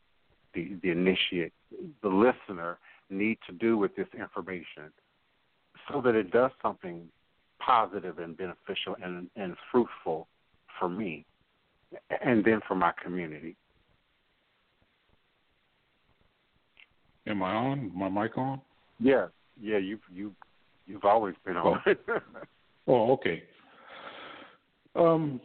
The 0.54 0.76
the 0.82 0.90
initiate, 0.90 1.52
the 2.02 2.08
listener, 2.08 2.78
need 3.10 3.38
to 3.46 3.52
do 3.52 3.76
with 3.76 3.94
this 3.96 4.08
information, 4.18 4.92
so 5.90 6.00
that 6.00 6.14
it 6.14 6.30
does 6.30 6.50
something 6.62 7.08
positive 7.58 8.18
and 8.18 8.36
beneficial 8.36 8.96
and, 9.02 9.28
and 9.36 9.54
fruitful 9.70 10.26
for 10.78 10.88
me 10.88 11.24
and 12.24 12.44
then 12.44 12.60
for 12.66 12.74
my 12.74 12.92
community. 13.02 13.56
Am 17.26 17.42
I 17.42 17.52
on? 17.52 17.92
My 17.94 18.08
mic 18.08 18.36
on? 18.38 18.60
Yeah, 18.98 19.26
yeah. 19.60 19.78
You've 19.78 20.00
you 20.12 20.32
you've 20.86 21.04
always 21.04 21.34
been 21.44 21.56
on. 21.56 21.80
Oh, 21.86 21.94
oh 22.88 23.12
okay. 23.12 23.42
Um, 24.96 25.40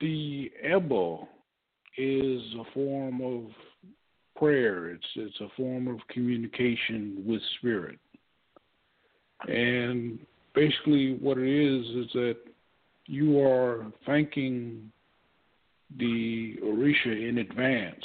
the 0.00 0.50
ebo 0.64 1.28
is 1.96 2.42
a 2.58 2.64
form 2.72 3.20
of 3.20 3.50
prayer. 4.38 4.90
It's 4.90 5.06
it's 5.16 5.40
a 5.40 5.48
form 5.56 5.88
of 5.88 5.98
communication 6.08 7.22
with 7.26 7.42
spirit, 7.58 7.98
and 9.48 10.18
basically 10.54 11.16
what 11.20 11.38
it 11.38 11.48
is 11.48 11.86
is 12.06 12.12
that 12.12 12.36
you 13.06 13.40
are 13.40 13.86
thanking 14.06 14.90
the 15.98 16.56
Orisha 16.62 17.28
in 17.28 17.38
advance 17.38 18.04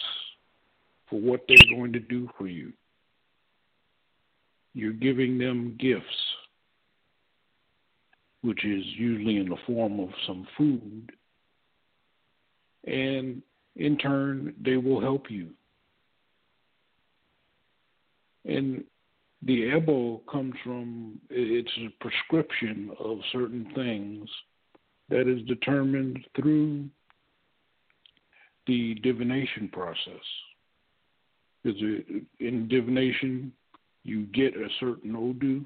for 1.09 1.19
what 1.19 1.41
they're 1.47 1.75
going 1.77 1.91
to 1.93 1.99
do 1.99 2.29
for 2.37 2.47
you. 2.47 2.71
You're 4.73 4.93
giving 4.93 5.37
them 5.37 5.75
gifts, 5.79 6.05
which 8.41 8.63
is 8.65 8.83
usually 8.95 9.37
in 9.37 9.49
the 9.49 9.57
form 9.67 9.99
of 9.99 10.09
some 10.25 10.47
food, 10.57 11.11
and 12.85 13.41
in 13.75 13.97
turn, 13.97 14.53
they 14.63 14.77
will 14.77 15.01
help 15.01 15.29
you. 15.29 15.49
And 18.45 18.83
the 19.41 19.75
ebo 19.75 20.21
comes 20.31 20.53
from 20.63 21.19
it's 21.29 21.71
a 21.79 21.89
prescription 22.01 22.91
of 22.99 23.19
certain 23.31 23.71
things 23.75 24.29
that 25.09 25.27
is 25.27 25.45
determined 25.47 26.19
through 26.35 26.85
the 28.67 28.95
divination 28.95 29.69
process. 29.71 30.23
Because 31.63 31.79
in 32.39 32.67
divination, 32.67 33.51
you 34.03 34.25
get 34.27 34.55
a 34.55 34.67
certain 34.79 35.15
Odu. 35.15 35.63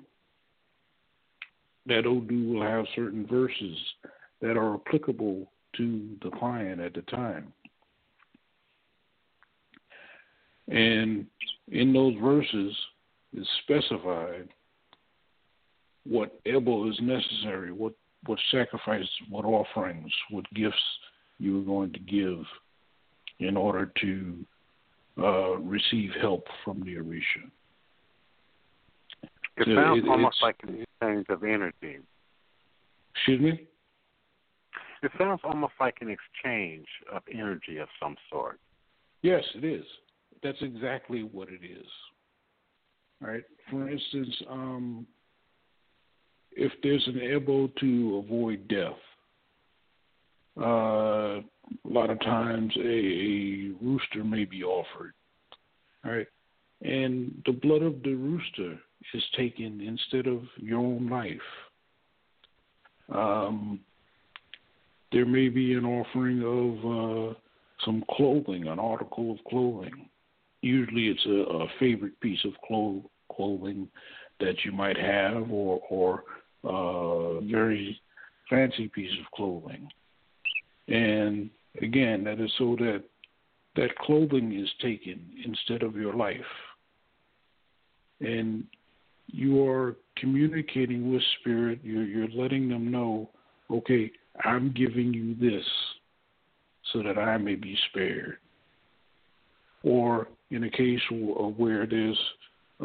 That 1.86 2.06
Odu 2.06 2.54
will 2.54 2.62
have 2.62 2.86
certain 2.96 3.26
verses 3.26 3.78
that 4.42 4.58
are 4.58 4.76
applicable 4.76 5.50
to 5.78 6.10
the 6.22 6.30
client 6.32 6.82
at 6.82 6.94
the 6.94 7.02
time. 7.04 7.54
And 10.68 11.26
in 11.72 11.94
those 11.94 12.16
verses 12.22 12.76
is 13.38 13.48
specified 13.64 14.50
what 16.06 16.40
ebo 16.46 16.90
is 16.90 16.98
necessary, 17.02 17.72
what 17.72 17.94
what 18.26 18.40
sacrifice, 18.52 19.08
what 19.30 19.46
offerings, 19.46 20.12
what 20.32 20.46
gifts 20.54 20.76
you 21.40 21.62
are 21.62 21.64
going 21.64 21.94
to 21.94 22.00
give 22.00 22.44
in 23.40 23.56
order 23.56 23.92
to 24.02 24.46
uh, 25.18 25.58
receive 25.58 26.10
help 26.20 26.46
from 26.64 26.80
the 26.82 26.96
Orisha. 26.96 27.50
It 29.58 29.66
so 29.66 29.76
sounds 29.76 30.04
it, 30.04 30.10
almost 30.10 30.38
like 30.42 30.56
an 30.64 30.86
exchange 31.02 31.26
of 31.30 31.44
energy. 31.44 32.00
Excuse 33.16 33.42
me? 33.42 33.68
It 35.04 35.12
sounds 35.18 35.42
almost 35.44 35.74
like 35.80 35.98
an 36.02 36.10
exchange 36.10 36.88
of 37.12 37.22
energy 37.32 37.78
of 37.78 37.88
some 38.02 38.16
sort. 38.32 38.60
Yes, 39.22 39.44
it 39.56 39.64
is. 39.64 39.86
That's 40.44 40.62
exactly 40.62 41.24
what 41.24 41.50
it 41.50 41.66
is. 41.66 41.88
Right. 43.20 43.44
For 43.70 43.90
instance, 43.90 44.36
um, 44.50 45.08
if 46.52 46.72
there's 46.84 47.06
an 47.08 47.22
ebo 47.22 47.68
to 47.80 48.24
avoid 48.24 48.68
death, 48.68 48.94
uh, 50.60 51.40
a 51.40 51.90
lot 51.90 52.10
of 52.10 52.20
times 52.22 52.74
a, 52.78 52.82
a 52.82 53.72
rooster 53.82 54.24
may 54.24 54.46
be 54.46 54.64
offered, 54.64 55.14
right, 56.04 56.28
and 56.82 57.42
the 57.46 57.52
blood 57.52 57.84
of 57.84 58.02
the 58.04 58.14
rooster 58.14 58.80
is 59.14 59.24
taken 59.36 59.82
instead 59.82 60.28
of 60.28 60.44
your 60.58 60.80
own 60.80 61.10
life. 61.10 61.38
Um, 63.14 63.80
there 65.12 65.26
may 65.26 65.50
be 65.50 65.74
an 65.74 65.86
offering 65.86 66.42
of 66.44 67.32
uh, 67.32 67.34
some 67.86 68.04
clothing, 68.12 68.68
an 68.68 68.80
article 68.80 69.32
of 69.32 69.38
clothing. 69.50 70.10
Usually, 70.68 71.08
it's 71.08 71.26
a, 71.26 71.40
a 71.64 71.68
favorite 71.80 72.20
piece 72.20 72.44
of 72.46 72.54
clo- 72.66 73.10
clothing 73.36 73.88
that 74.40 74.56
you 74.66 74.72
might 74.72 74.98
have, 74.98 75.50
or 75.52 75.80
or 75.90 76.24
uh, 76.64 77.40
very 77.42 78.00
fancy 78.50 78.88
piece 78.98 79.16
of 79.22 79.32
clothing. 79.38 79.84
And 80.88 81.50
again, 81.82 82.24
that 82.26 82.40
is 82.40 82.52
so 82.58 82.76
that 82.80 83.04
that 83.78 83.96
clothing 84.06 84.48
is 84.64 84.70
taken 84.82 85.20
instead 85.46 85.84
of 85.84 85.96
your 85.96 86.14
life. 86.14 86.52
And 88.20 88.66
you 89.28 89.52
are 89.68 89.96
communicating 90.16 91.12
with 91.12 91.22
spirit, 91.40 91.80
you're, 91.84 92.04
you're 92.04 92.30
letting 92.30 92.68
them 92.70 92.90
know, 92.90 93.30
okay, 93.70 94.12
I'm 94.44 94.74
giving 94.74 95.14
you 95.14 95.36
this 95.36 95.66
so 96.92 97.04
that 97.04 97.18
I 97.18 97.38
may 97.38 97.56
be 97.56 97.78
spared. 97.90 98.38
Or 99.84 100.28
in 100.52 100.64
a 100.64 100.70
case 100.70 101.02
of 101.12 101.58
where 101.58 101.86
there's 101.86 102.20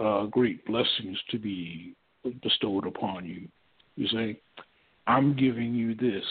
uh, 0.01 0.25
great 0.27 0.65
blessings 0.67 1.19
to 1.31 1.39
be 1.39 1.95
bestowed 2.43 2.87
upon 2.87 3.25
you, 3.27 3.49
you 3.97 4.09
say, 4.09 4.39
I'm 5.07 5.37
giving 5.37 5.75
you 5.75 5.95
this 5.95 6.25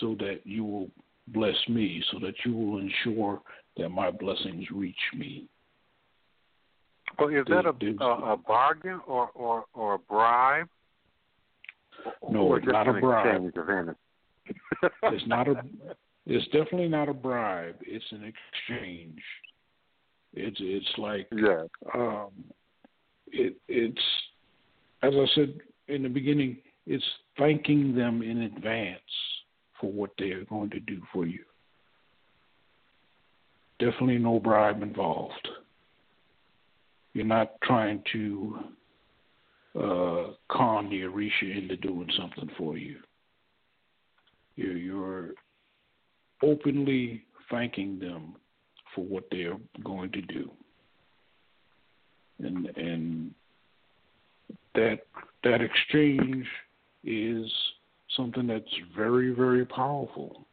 so 0.00 0.16
that 0.18 0.40
you 0.44 0.64
will 0.64 0.90
bless 1.28 1.56
me, 1.68 2.02
so 2.10 2.18
that 2.20 2.34
you 2.44 2.54
will 2.54 2.78
ensure 2.78 3.40
that 3.76 3.88
my 3.88 4.10
blessings 4.10 4.66
reach 4.72 4.96
me. 5.16 5.46
Well, 7.18 7.28
is 7.28 7.44
that 7.48 7.64
a, 7.66 8.04
a, 8.04 8.32
a 8.32 8.36
bargain 8.36 9.00
or, 9.06 9.30
or, 9.34 9.64
or 9.72 9.94
a 9.94 9.98
bribe? 9.98 10.68
No, 12.28 12.40
or 12.40 12.58
it's 12.58 12.66
not 12.66 12.88
a 12.88 12.92
bribe. 12.94 13.26
exchange 13.26 13.56
of 13.56 13.68
energy? 13.68 13.98
It's 15.04 15.26
not 15.26 15.48
a. 15.48 15.54
It's 16.26 16.44
definitely 16.46 16.88
not 16.88 17.08
a 17.08 17.14
bribe. 17.14 17.76
It's 17.82 18.04
an 18.10 18.24
exchange. 18.24 19.20
It's 20.34 20.56
it's 20.60 20.98
like 20.98 21.28
yeah. 21.32 21.64
um, 21.94 22.30
it 23.28 23.56
it's 23.68 24.02
as 25.02 25.12
I 25.14 25.26
said 25.34 25.54
in 25.88 26.02
the 26.02 26.08
beginning. 26.08 26.58
It's 26.86 27.04
thanking 27.38 27.94
them 27.94 28.20
in 28.20 28.42
advance 28.42 29.00
for 29.80 29.90
what 29.90 30.10
they 30.18 30.32
are 30.32 30.44
going 30.44 30.68
to 30.68 30.80
do 30.80 31.00
for 31.12 31.24
you. 31.24 31.42
Definitely 33.78 34.18
no 34.18 34.38
bribe 34.38 34.82
involved. 34.82 35.48
You're 37.14 37.24
not 37.24 37.52
trying 37.62 38.02
to 38.12 38.58
uh, 39.76 40.24
con 40.50 40.90
the 40.90 41.02
Orisha 41.02 41.56
into 41.56 41.76
doing 41.76 42.08
something 42.18 42.50
for 42.58 42.76
you. 42.76 42.96
You're, 44.56 44.76
you're 44.76 45.30
openly 46.42 47.22
thanking 47.50 47.98
them 47.98 48.34
for 48.94 49.04
what 49.04 49.24
they 49.30 49.42
are 49.42 49.58
going 49.82 50.10
to 50.12 50.20
do, 50.22 50.50
and 52.38 52.66
and 52.76 53.34
that 54.74 55.00
that 55.42 55.60
exchange 55.60 56.46
is 57.04 57.50
something 58.16 58.46
that's 58.46 58.64
very 58.96 59.32
very 59.32 59.64
powerful, 59.64 60.46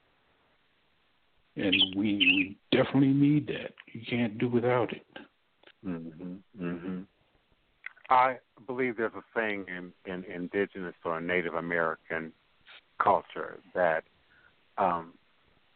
and 1.56 1.76
we 1.96 2.18
we 2.18 2.58
definitely 2.72 3.14
need 3.14 3.48
that. 3.48 3.74
You 3.94 4.02
can't 4.10 4.38
do 4.38 4.48
without 4.48 4.92
it. 4.94 5.06
hmm 5.84 6.36
hmm 6.58 7.02
I 8.10 8.40
believe 8.68 8.98
there's 8.98 9.14
a 9.14 9.24
saying 9.34 9.66
in, 9.70 9.94
in 10.12 10.26
indigenous 10.26 10.96
or 11.06 11.22
Native 11.22 11.54
American 11.54 12.34
culture 13.02 13.60
that 13.74 14.04
um, 14.78 15.14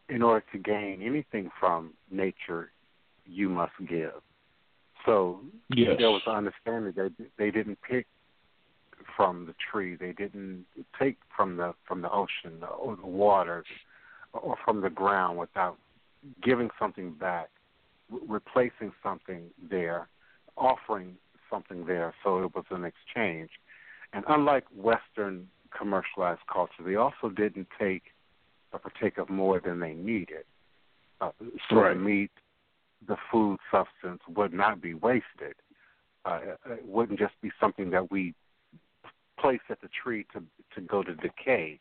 in 0.10 0.22
order 0.22 0.46
to 0.52 0.58
gain 0.58 1.02
anything 1.02 1.50
from 1.60 1.94
nature, 2.12 2.72
you 3.26 3.50
must 3.50 3.74
give. 3.88 4.22
So 5.06 5.42
Yes. 5.70 5.98
there 6.00 6.12
was 6.12 6.22
an 6.26 6.36
understanding 6.36 6.94
that 6.94 7.14
they 7.38 7.52
didn't 7.52 7.82
pick 7.82 8.08
from 9.16 9.46
the 9.46 9.54
tree, 9.72 9.96
they 9.96 10.14
didn't 10.14 10.66
take 10.98 11.18
from 11.36 11.58
the 11.58 11.74
from 11.86 12.02
the 12.02 12.10
ocean 12.12 12.64
or 12.64 12.96
the 12.96 13.06
waters 13.06 13.68
or 14.34 14.56
from 14.64 14.82
the 14.82 14.90
ground 14.90 15.38
without 15.38 15.78
giving 16.42 16.70
something 16.80 17.14
back, 17.14 17.50
replacing 18.10 18.92
something 19.04 19.50
there, 19.70 20.08
offering 20.58 21.18
something 21.50 21.86
there. 21.86 22.14
So 22.24 22.44
it 22.44 22.56
was 22.56 22.66
an 22.72 22.84
exchange. 22.84 23.50
And 24.14 24.24
unlike 24.28 24.66
Western 24.76 25.48
commercialized 25.78 26.42
culture, 26.52 26.84
they 26.84 26.96
also 26.96 27.30
didn't 27.30 27.68
take 27.80 28.04
or 28.76 28.80
partake 28.80 29.18
of 29.18 29.30
more 29.30 29.62
than 29.62 29.80
they 29.80 29.94
needed. 29.94 30.44
Uh, 31.22 31.32
so 31.70 31.78
Right. 31.78 31.94
the 31.94 32.00
meat, 32.00 32.32
the 33.08 33.16
food 33.32 33.58
substance 33.72 34.22
would 34.28 34.54
not 34.54 34.82
be 34.82 34.94
wasted. 34.94 35.56
Uh, 36.26 36.42
it 36.66 36.86
wouldn't 36.86 37.20
just 37.20 37.40
be 37.42 37.52
something 37.60 37.90
that 37.92 38.12
we 38.12 38.34
place 39.38 39.62
at 39.70 39.80
the 39.82 39.88
tree 39.90 40.26
to 40.34 40.44
to 40.74 40.82
go 40.82 41.04
to 41.04 41.16
decay. 41.16 41.80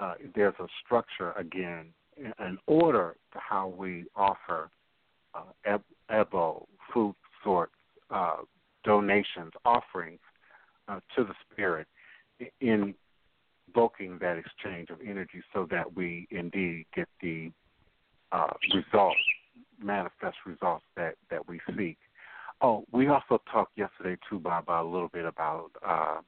Uh, 0.00 0.14
there's 0.34 0.58
a 0.58 0.66
structure 0.84 1.32
again, 1.32 1.92
an 2.38 2.58
order 2.66 3.16
to 3.32 3.38
how 3.38 3.68
we 3.68 4.04
offer 4.16 4.70
uh, 5.34 5.78
ebo, 6.10 6.66
food 6.92 7.14
sorts, 7.44 7.74
uh, 8.10 8.38
donations, 8.82 9.52
offerings 9.64 10.20
uh, 10.88 10.98
to 11.14 11.22
the 11.24 11.34
spirit, 11.52 11.86
in 12.60 12.94
invoking 13.74 14.18
that 14.20 14.36
exchange 14.38 14.90
of 14.90 14.98
energy, 15.06 15.42
so 15.52 15.66
that 15.70 15.94
we 15.96 16.26
indeed 16.30 16.86
get 16.94 17.08
the 17.20 17.50
uh, 18.32 18.52
results, 18.74 19.16
manifest 19.82 20.36
results 20.46 20.84
that 20.96 21.14
that 21.30 21.46
we 21.48 21.60
seek. 21.76 21.98
Oh, 22.60 22.84
we 22.92 23.08
also 23.08 23.40
talked 23.50 23.76
yesterday 23.76 24.16
too, 24.28 24.38
Baba, 24.38 24.80
a 24.80 24.84
little 24.84 25.08
bit 25.08 25.24
about. 25.24 25.70
Uh, 25.86 26.20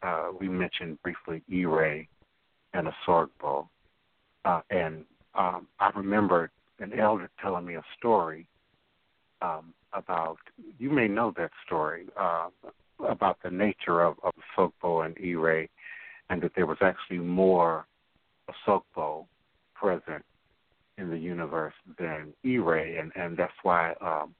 uh, 0.00 0.28
we 0.38 0.48
mentioned 0.48 0.98
briefly 1.02 1.42
Ire 1.52 2.06
and 2.72 2.86
a 2.86 2.94
sword 3.04 3.30
bow. 3.40 3.68
Uh, 4.44 4.60
and 4.70 5.04
um, 5.34 5.66
I 5.80 5.90
remember 5.96 6.50
an 6.78 6.96
elder 6.96 7.28
telling 7.42 7.66
me 7.66 7.74
a 7.74 7.82
story 7.96 8.46
um, 9.42 9.74
about, 9.92 10.38
you 10.78 10.90
may 10.90 11.08
know 11.08 11.32
that 11.36 11.50
story, 11.66 12.06
uh, 12.16 12.48
about 13.08 13.38
the 13.42 13.50
nature 13.50 14.02
of, 14.02 14.16
of 14.22 14.34
Osogbo 14.56 15.04
and 15.04 15.16
Ire, 15.18 15.66
and 16.30 16.42
that 16.42 16.52
there 16.54 16.66
was 16.66 16.78
actually 16.80 17.18
more 17.18 17.86
Osogbo 18.48 19.26
present 19.74 20.24
in 20.96 21.10
the 21.10 21.18
universe 21.18 21.74
than 21.98 22.32
Ire, 22.44 22.98
and, 23.00 23.12
and 23.14 23.36
that's 23.36 23.52
why 23.62 23.94
um, 24.00 24.34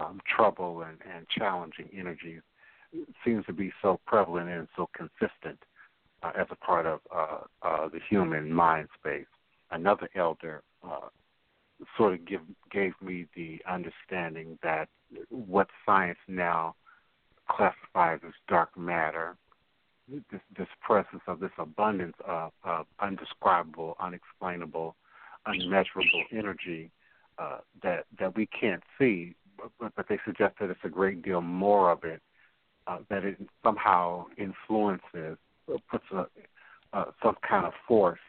um, 0.00 0.20
trouble 0.36 0.82
and, 0.82 0.98
and 1.14 1.26
challenging 1.28 1.88
energies 1.96 2.40
seems 3.24 3.44
to 3.46 3.52
be 3.52 3.72
so 3.82 4.00
prevalent 4.06 4.48
and 4.48 4.68
so 4.76 4.88
consistent 4.94 5.58
uh, 6.22 6.32
as 6.38 6.46
a 6.50 6.56
part 6.56 6.86
of 6.86 7.00
uh, 7.14 7.38
uh, 7.62 7.88
the 7.88 8.00
human 8.08 8.52
mind 8.52 8.88
space. 8.98 9.26
Another 9.70 10.08
elder 10.14 10.62
uh, 10.84 11.08
sort 11.96 12.14
of 12.14 12.24
give, 12.26 12.40
gave 12.70 12.92
me 13.02 13.26
the 13.34 13.60
understanding 13.68 14.58
that 14.62 14.88
what 15.30 15.68
science 15.84 16.18
now 16.28 16.74
classifies 17.48 18.20
as 18.26 18.32
dark 18.48 18.76
matter, 18.78 19.36
this, 20.08 20.40
this 20.56 20.68
presence 20.80 21.22
of 21.26 21.40
this 21.40 21.50
abundance 21.58 22.16
of, 22.26 22.52
of 22.64 22.86
undescribable, 23.00 23.96
unexplainable, 24.00 24.96
unmeasurable 25.46 26.24
energy 26.32 26.90
uh, 27.38 27.58
that 27.82 28.04
that 28.18 28.36
we 28.36 28.46
can't 28.46 28.82
see, 28.98 29.34
but, 29.80 29.92
but 29.96 30.06
they 30.08 30.18
suggest 30.24 30.54
that 30.60 30.70
it's 30.70 30.80
a 30.84 30.88
great 30.88 31.22
deal 31.22 31.40
more 31.40 31.90
of 31.90 32.04
it 32.04 32.20
uh, 32.86 32.98
that 33.08 33.24
it 33.24 33.38
somehow 33.62 34.26
influences, 34.36 35.38
puts 35.90 36.04
a, 36.12 36.26
uh, 36.92 37.04
some 37.22 37.36
kind 37.48 37.64
of 37.64 37.72
force 37.86 38.20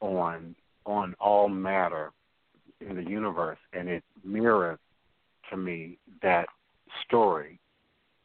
on 0.00 0.54
on 0.84 1.14
all 1.20 1.48
matter 1.48 2.10
in 2.80 2.96
the 2.96 3.08
universe, 3.08 3.58
and 3.72 3.88
it 3.88 4.02
mirrors 4.24 4.78
to 5.50 5.56
me 5.56 5.96
that 6.22 6.46
story 7.06 7.58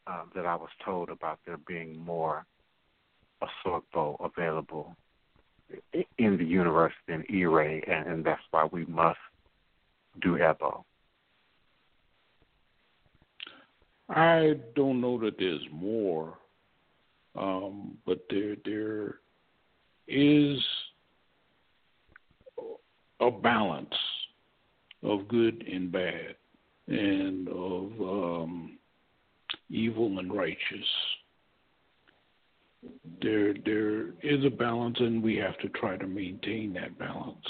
uh, 0.08 0.24
that 0.36 0.46
I 0.46 0.56
was 0.56 0.70
told 0.84 1.10
about 1.10 1.40
there 1.46 1.58
being 1.68 1.98
more 2.00 2.46
Asorbo 3.42 4.18
available 4.24 4.96
in 6.18 6.38
the 6.38 6.46
universe 6.46 6.94
than 7.08 7.24
Ire, 7.32 7.60
and, 7.62 8.08
and 8.08 8.26
that's 8.26 8.42
why 8.52 8.68
we 8.72 8.86
must 8.86 9.20
do 10.22 10.38
Ebo. 10.38 10.86
I 14.10 14.54
don't 14.76 15.02
know 15.02 15.20
that 15.20 15.38
there's 15.38 15.66
more 15.72 16.38
Um, 17.38 17.98
but 18.06 18.26
there 18.30 18.56
there 18.66 19.16
is 20.08 20.60
a 23.20 23.30
balance 23.30 23.94
of 25.04 25.28
good 25.28 25.64
and 25.72 25.92
bad, 25.92 26.36
and 26.88 27.48
of 27.50 27.92
um, 28.02 28.80
evil 29.70 30.18
and 30.18 30.34
righteous. 30.34 30.90
There 33.22 33.54
there 33.66 34.10
is 34.22 34.46
a 34.46 34.50
balance, 34.50 34.98
and 35.00 35.24
we 35.24 35.36
have 35.38 35.58
to 35.60 35.70
try 35.70 35.98
to 35.98 36.08
maintain 36.08 36.74
that 36.74 36.98
balance. 37.00 37.46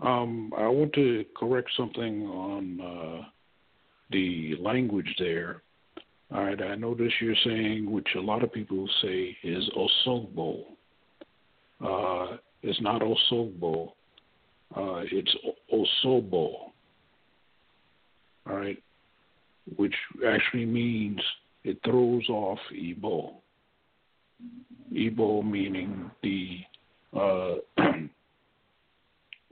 Um, 0.00 0.52
I 0.56 0.66
want 0.66 0.92
to 0.94 1.24
correct 1.36 1.70
something 1.76 2.26
on 2.26 2.80
uh, 2.80 3.24
the 4.10 4.56
language 4.58 5.14
there. 5.18 5.62
All 6.32 6.44
right, 6.44 6.60
I 6.60 6.74
notice 6.76 7.12
you're 7.20 7.34
saying, 7.44 7.90
which 7.90 8.08
a 8.16 8.20
lot 8.20 8.42
of 8.42 8.52
people 8.52 8.88
say 9.02 9.36
is 9.42 9.68
osogbo. 9.76 10.62
Uh, 11.84 12.36
it's 12.62 12.80
not 12.80 13.02
osogbo. 13.02 13.92
Uh, 14.74 15.02
it's 15.10 15.34
osobo. 15.72 16.70
All 18.48 18.56
right, 18.56 18.82
which 19.76 19.94
actually 20.26 20.66
means 20.66 21.20
it 21.64 21.78
throws 21.84 22.28
off 22.28 22.58
Igbo. 22.74 23.34
Igbo 24.92 25.44
meaning 25.48 26.10
the 26.22 26.60
uh, 27.16 27.54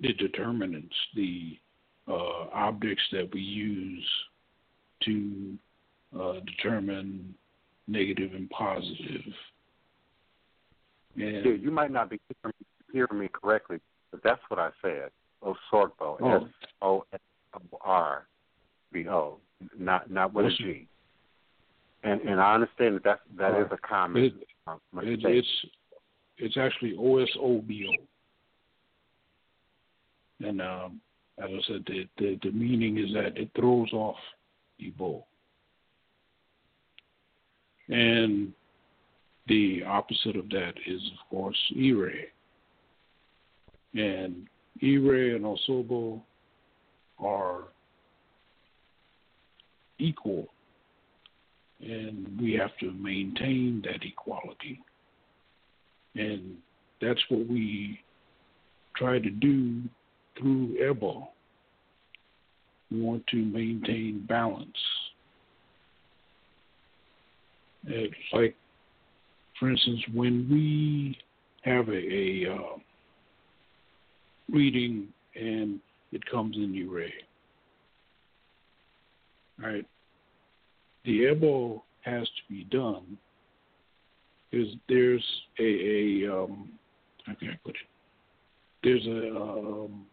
the 0.01 0.13
determinants, 0.15 0.95
the 1.15 1.57
uh, 2.09 2.47
objects 2.53 3.03
that 3.13 3.29
we 3.35 3.41
use 3.41 4.07
to 5.05 5.55
uh, 6.19 6.35
determine 6.47 7.35
negative 7.87 8.33
and 8.35 8.49
positive. 8.51 9.23
And 11.17 11.45
Yeah, 11.45 11.53
you 11.61 11.71
might 11.71 11.91
not 11.91 12.11
be 12.11 12.21
hearing 12.93 13.19
me, 13.19 13.29
correctly, 13.33 13.81
but 14.11 14.23
that's 14.23 14.41
what 14.49 14.59
I 14.61 14.71
said. 14.81 15.11
Osorbo, 15.43 16.17
Oh. 16.21 16.37
S 16.37 16.43
O 16.83 17.05
S 17.13 17.21
O 17.55 17.79
R 17.83 18.27
B 18.93 19.09
O, 19.09 19.39
not 19.79 20.11
not 20.11 20.33
with 20.33 20.47
a 20.47 20.51
G. 20.51 20.89
And 22.05 22.21
and 22.23 22.41
I 22.41 22.55
understand 22.55 22.97
that 22.97 23.05
that's, 23.05 23.21
that 23.37 23.61
is 23.61 23.67
a 23.73 23.77
common 23.87 24.25
it, 24.25 24.33
uh, 24.67 24.77
it, 25.01 25.07
mistake. 25.07 25.25
it's 25.25 25.49
it's 26.39 26.57
actually 26.57 26.95
O 26.99 27.19
S 27.19 27.29
O 27.41 27.61
B 27.61 27.87
O. 27.89 27.93
And 30.47 30.63
um, 30.63 31.01
as 31.39 31.51
I 31.51 31.61
said, 31.67 31.85
the, 31.87 32.09
the 32.19 32.39
the 32.43 32.53
meaning 32.53 32.99
is 32.99 33.13
that 33.15 33.37
it 33.37 33.51
throws 33.57 33.93
off 33.93 34.17
Igbo. 34.81 35.25
And 37.89 38.53
the 39.49 39.83
opposite 39.85 40.37
of 40.37 40.49
that 40.51 40.75
is, 40.87 41.01
of 41.13 41.31
course, 41.31 41.57
Ire. 41.77 42.13
And 43.95 44.47
Ire 44.83 45.35
and 45.37 45.45
Osobo 45.45 46.21
are 47.19 47.65
equal, 49.99 50.49
and 51.81 52.39
we 52.41 52.55
have 52.55 52.77
to 52.81 52.93
maintain 52.93 53.83
that 53.85 54.05
equality. 54.05 54.81
And 56.15 56.57
that's 57.01 57.21
what 57.29 57.47
we 57.49 58.01
try 58.97 59.19
to 59.19 59.31
do 59.31 59.83
through 60.39 60.77
EBO. 60.81 61.29
We 62.91 63.01
want 63.01 63.27
to 63.29 63.37
maintain 63.37 64.25
balance. 64.29 64.71
It's 67.87 68.15
like, 68.33 68.57
for 69.61 69.71
instance, 69.71 70.01
when 70.13 70.49
we 70.51 71.17
have 71.63 71.89
a, 71.89 71.93
a 71.93 72.55
uh, 72.55 72.79
reading 74.51 75.09
and 75.35 75.81
it 76.13 76.25
comes 76.31 76.57
in 76.57 76.75
Ire, 76.75 77.11
right? 79.65 79.87
The 81.09 81.21
EBO 81.21 81.81
has 82.03 82.25
to 82.25 82.53
be 82.55 82.65
done 82.65 83.17
because 84.51 84.75
there's 84.91 85.25
a, 85.59 86.27
a 86.27 86.31
um, 86.31 86.69
can 87.25 87.59
put 87.65 87.77
it? 87.77 87.87
There's 88.85 89.07
a 89.07 89.35
um, 89.35 90.05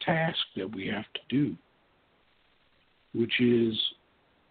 task 0.00 0.38
that 0.56 0.74
we 0.74 0.88
have 0.88 1.04
to 1.14 1.20
do, 1.28 1.56
which 3.14 3.40
is 3.40 3.78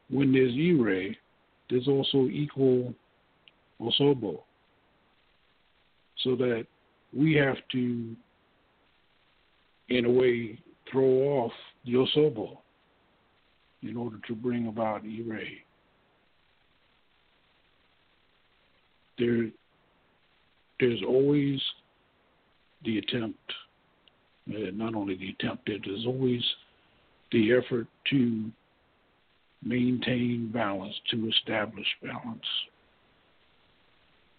when 0.10 0.32
there's 0.32 0.54
Ire, 0.54 1.14
there's 1.70 1.90
also 1.90 2.30
equal 2.30 2.94
osobo, 3.82 4.44
so 6.24 6.38
that 6.38 6.66
we 7.14 7.34
have 7.34 7.58
to, 7.74 8.16
in 9.90 10.06
a 10.06 10.10
way, 10.10 10.58
throw 10.90 11.04
off 11.04 11.52
the 11.86 11.96
osobo 11.96 12.60
in 13.84 13.98
order 13.98 14.18
to 14.28 14.36
bring 14.36 14.68
about 14.68 15.04
Ire. 15.04 15.42
There, 19.18 19.50
there's 20.80 21.02
always 21.08 21.60
the 22.86 23.00
attempt, 23.00 23.40
uh, 24.50 24.72
not 24.74 24.96
only 24.96 25.16
the 25.16 25.30
attempt, 25.30 25.68
there's 25.68 26.06
always 26.06 26.44
the 27.32 27.54
effort 27.54 27.88
to 28.12 28.52
maintain 29.64 30.52
balance, 30.54 30.94
to 31.12 31.28
establish 31.28 31.88
balance. 32.02 32.46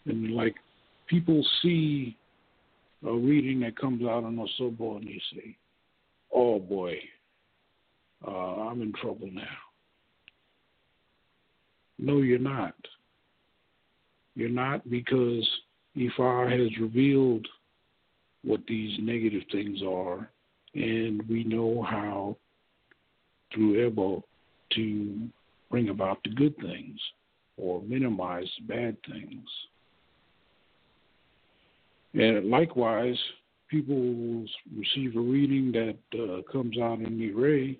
And 0.06 0.34
like 0.34 0.54
people 1.08 1.44
see 1.62 2.16
a 3.06 3.12
reading 3.12 3.60
that 3.60 3.78
comes 3.78 4.02
out 4.02 4.24
on 4.24 4.38
a 4.38 4.62
Osobo 4.62 4.96
and 4.96 5.06
they 5.06 5.20
say, 5.34 5.56
oh 6.32 6.58
boy, 6.58 6.94
uh, 8.26 8.30
I'm 8.30 8.82
in 8.82 8.92
trouble 8.94 9.28
now. 9.32 9.42
No, 11.98 12.18
you're 12.18 12.38
not. 12.38 12.74
You're 14.34 14.48
not 14.48 14.88
because 14.88 15.46
Ifa 15.96 16.50
has 16.50 16.70
revealed 16.80 17.46
what 18.44 18.60
these 18.68 18.96
negative 19.00 19.42
things 19.50 19.80
are, 19.82 20.30
and 20.74 21.22
we 21.28 21.42
know 21.44 21.82
how, 21.82 22.36
through 23.52 23.84
Ebo, 23.86 24.22
to 24.74 25.28
bring 25.70 25.88
about 25.88 26.22
the 26.22 26.30
good 26.30 26.56
things 26.58 27.00
or 27.56 27.82
minimize 27.82 28.48
the 28.58 28.74
bad 28.74 28.96
things. 29.10 29.48
And 32.14 32.48
likewise, 32.48 33.18
people 33.68 34.44
receive 34.76 35.16
a 35.16 35.20
reading 35.20 35.72
that 35.72 35.98
uh, 36.18 36.42
comes 36.50 36.78
out 36.78 37.00
in 37.00 37.18
the 37.18 37.32
array, 37.32 37.78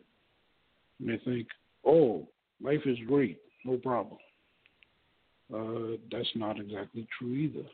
and 1.01 1.09
they 1.09 1.19
think, 1.25 1.47
oh, 1.85 2.27
life 2.63 2.81
is 2.87 2.99
great, 3.07 3.39
no 3.65 3.77
problem. 3.77 4.19
Uh, 5.53 5.97
that's 6.11 6.29
not 6.35 6.61
exactly 6.61 7.07
true 7.19 7.33
either. 7.33 7.67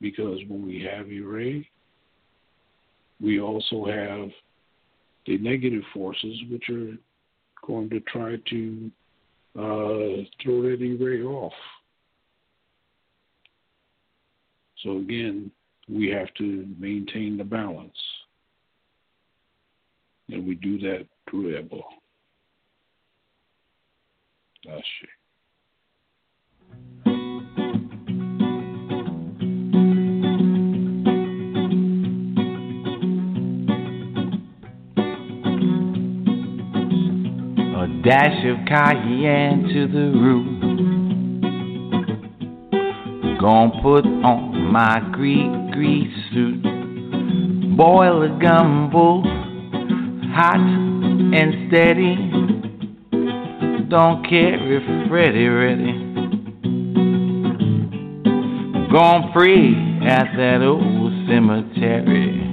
Because 0.00 0.40
when 0.48 0.66
we 0.66 0.82
have 0.82 1.06
array, 1.06 1.68
we 3.20 3.40
also 3.40 3.86
have 3.86 4.28
the 5.26 5.38
negative 5.38 5.82
forces 5.94 6.36
which 6.50 6.68
are 6.68 6.96
going 7.66 7.88
to 7.90 8.00
try 8.00 8.36
to 8.50 8.90
uh, 9.58 10.22
throw 10.42 10.62
that 10.62 10.98
ray 11.00 11.22
off. 11.22 11.52
So 14.82 14.98
again, 14.98 15.50
we 15.88 16.08
have 16.10 16.32
to 16.34 16.66
maintain 16.78 17.38
the 17.38 17.44
balance. 17.44 17.96
And 20.28 20.46
we 20.46 20.56
do 20.56 20.78
that 20.80 21.06
through 21.30 21.56
Ebo. 21.56 21.82
Ah, 24.68 24.72
That's 24.74 24.86
it. 25.02 25.08
A 37.74 38.02
dash 38.02 38.44
of 38.46 38.66
cayenne 38.66 39.68
to 39.72 39.86
the 39.86 40.10
root. 40.18 40.60
Gonna 43.40 43.82
put 43.82 44.04
on 44.04 44.72
my 44.72 45.00
Gris 45.12 45.46
Gris 45.72 46.12
suit. 46.32 46.62
Boil 47.76 48.22
a 48.22 48.28
gumbo, 48.40 49.22
hot 50.32 50.60
and 51.34 51.68
steady 51.68 52.55
don't 53.88 54.28
care 54.28 54.58
if 54.76 55.08
Freddie's 55.08 55.48
ready. 55.48 55.92
Gonna 58.90 59.32
pray 59.32 59.74
at 60.04 60.36
that 60.36 60.62
old 60.62 61.12
cemetery 61.28 62.46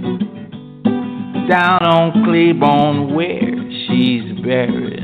down 1.50 1.84
on 1.84 2.24
Cleburne 2.24 3.16
where 3.16 3.40
she's 3.88 4.32
buried. 4.44 5.00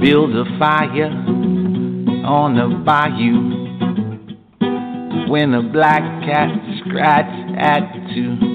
Build 0.00 0.36
a 0.36 0.44
fire 0.58 1.10
on 2.24 2.54
the 2.56 2.68
bayou 2.84 3.60
when 5.30 5.52
the 5.52 5.62
black 5.72 6.02
cat 6.24 6.69
scratch 6.90 7.30
at 7.56 7.86
two 8.14 8.50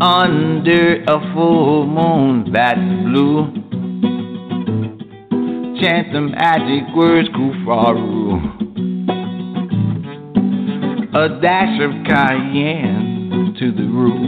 under 0.00 1.02
a 1.04 1.34
full 1.34 1.86
moon 1.86 2.50
that's 2.52 2.76
blue. 2.76 3.46
Chant 5.80 6.12
the 6.12 6.20
magic 6.20 6.94
words, 6.94 7.28
Kufaru. 7.30 8.54
A 11.14 11.40
dash 11.40 11.80
of 11.80 11.92
cayenne 12.06 13.54
to 13.58 13.72
the 13.72 13.84
roux. 13.84 14.26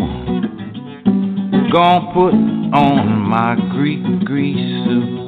Gonna 1.70 2.12
put 2.14 2.34
on 2.74 3.20
my 3.28 3.56
Gris 3.72 3.98
Gris 4.24 4.56
suit. 4.86 5.27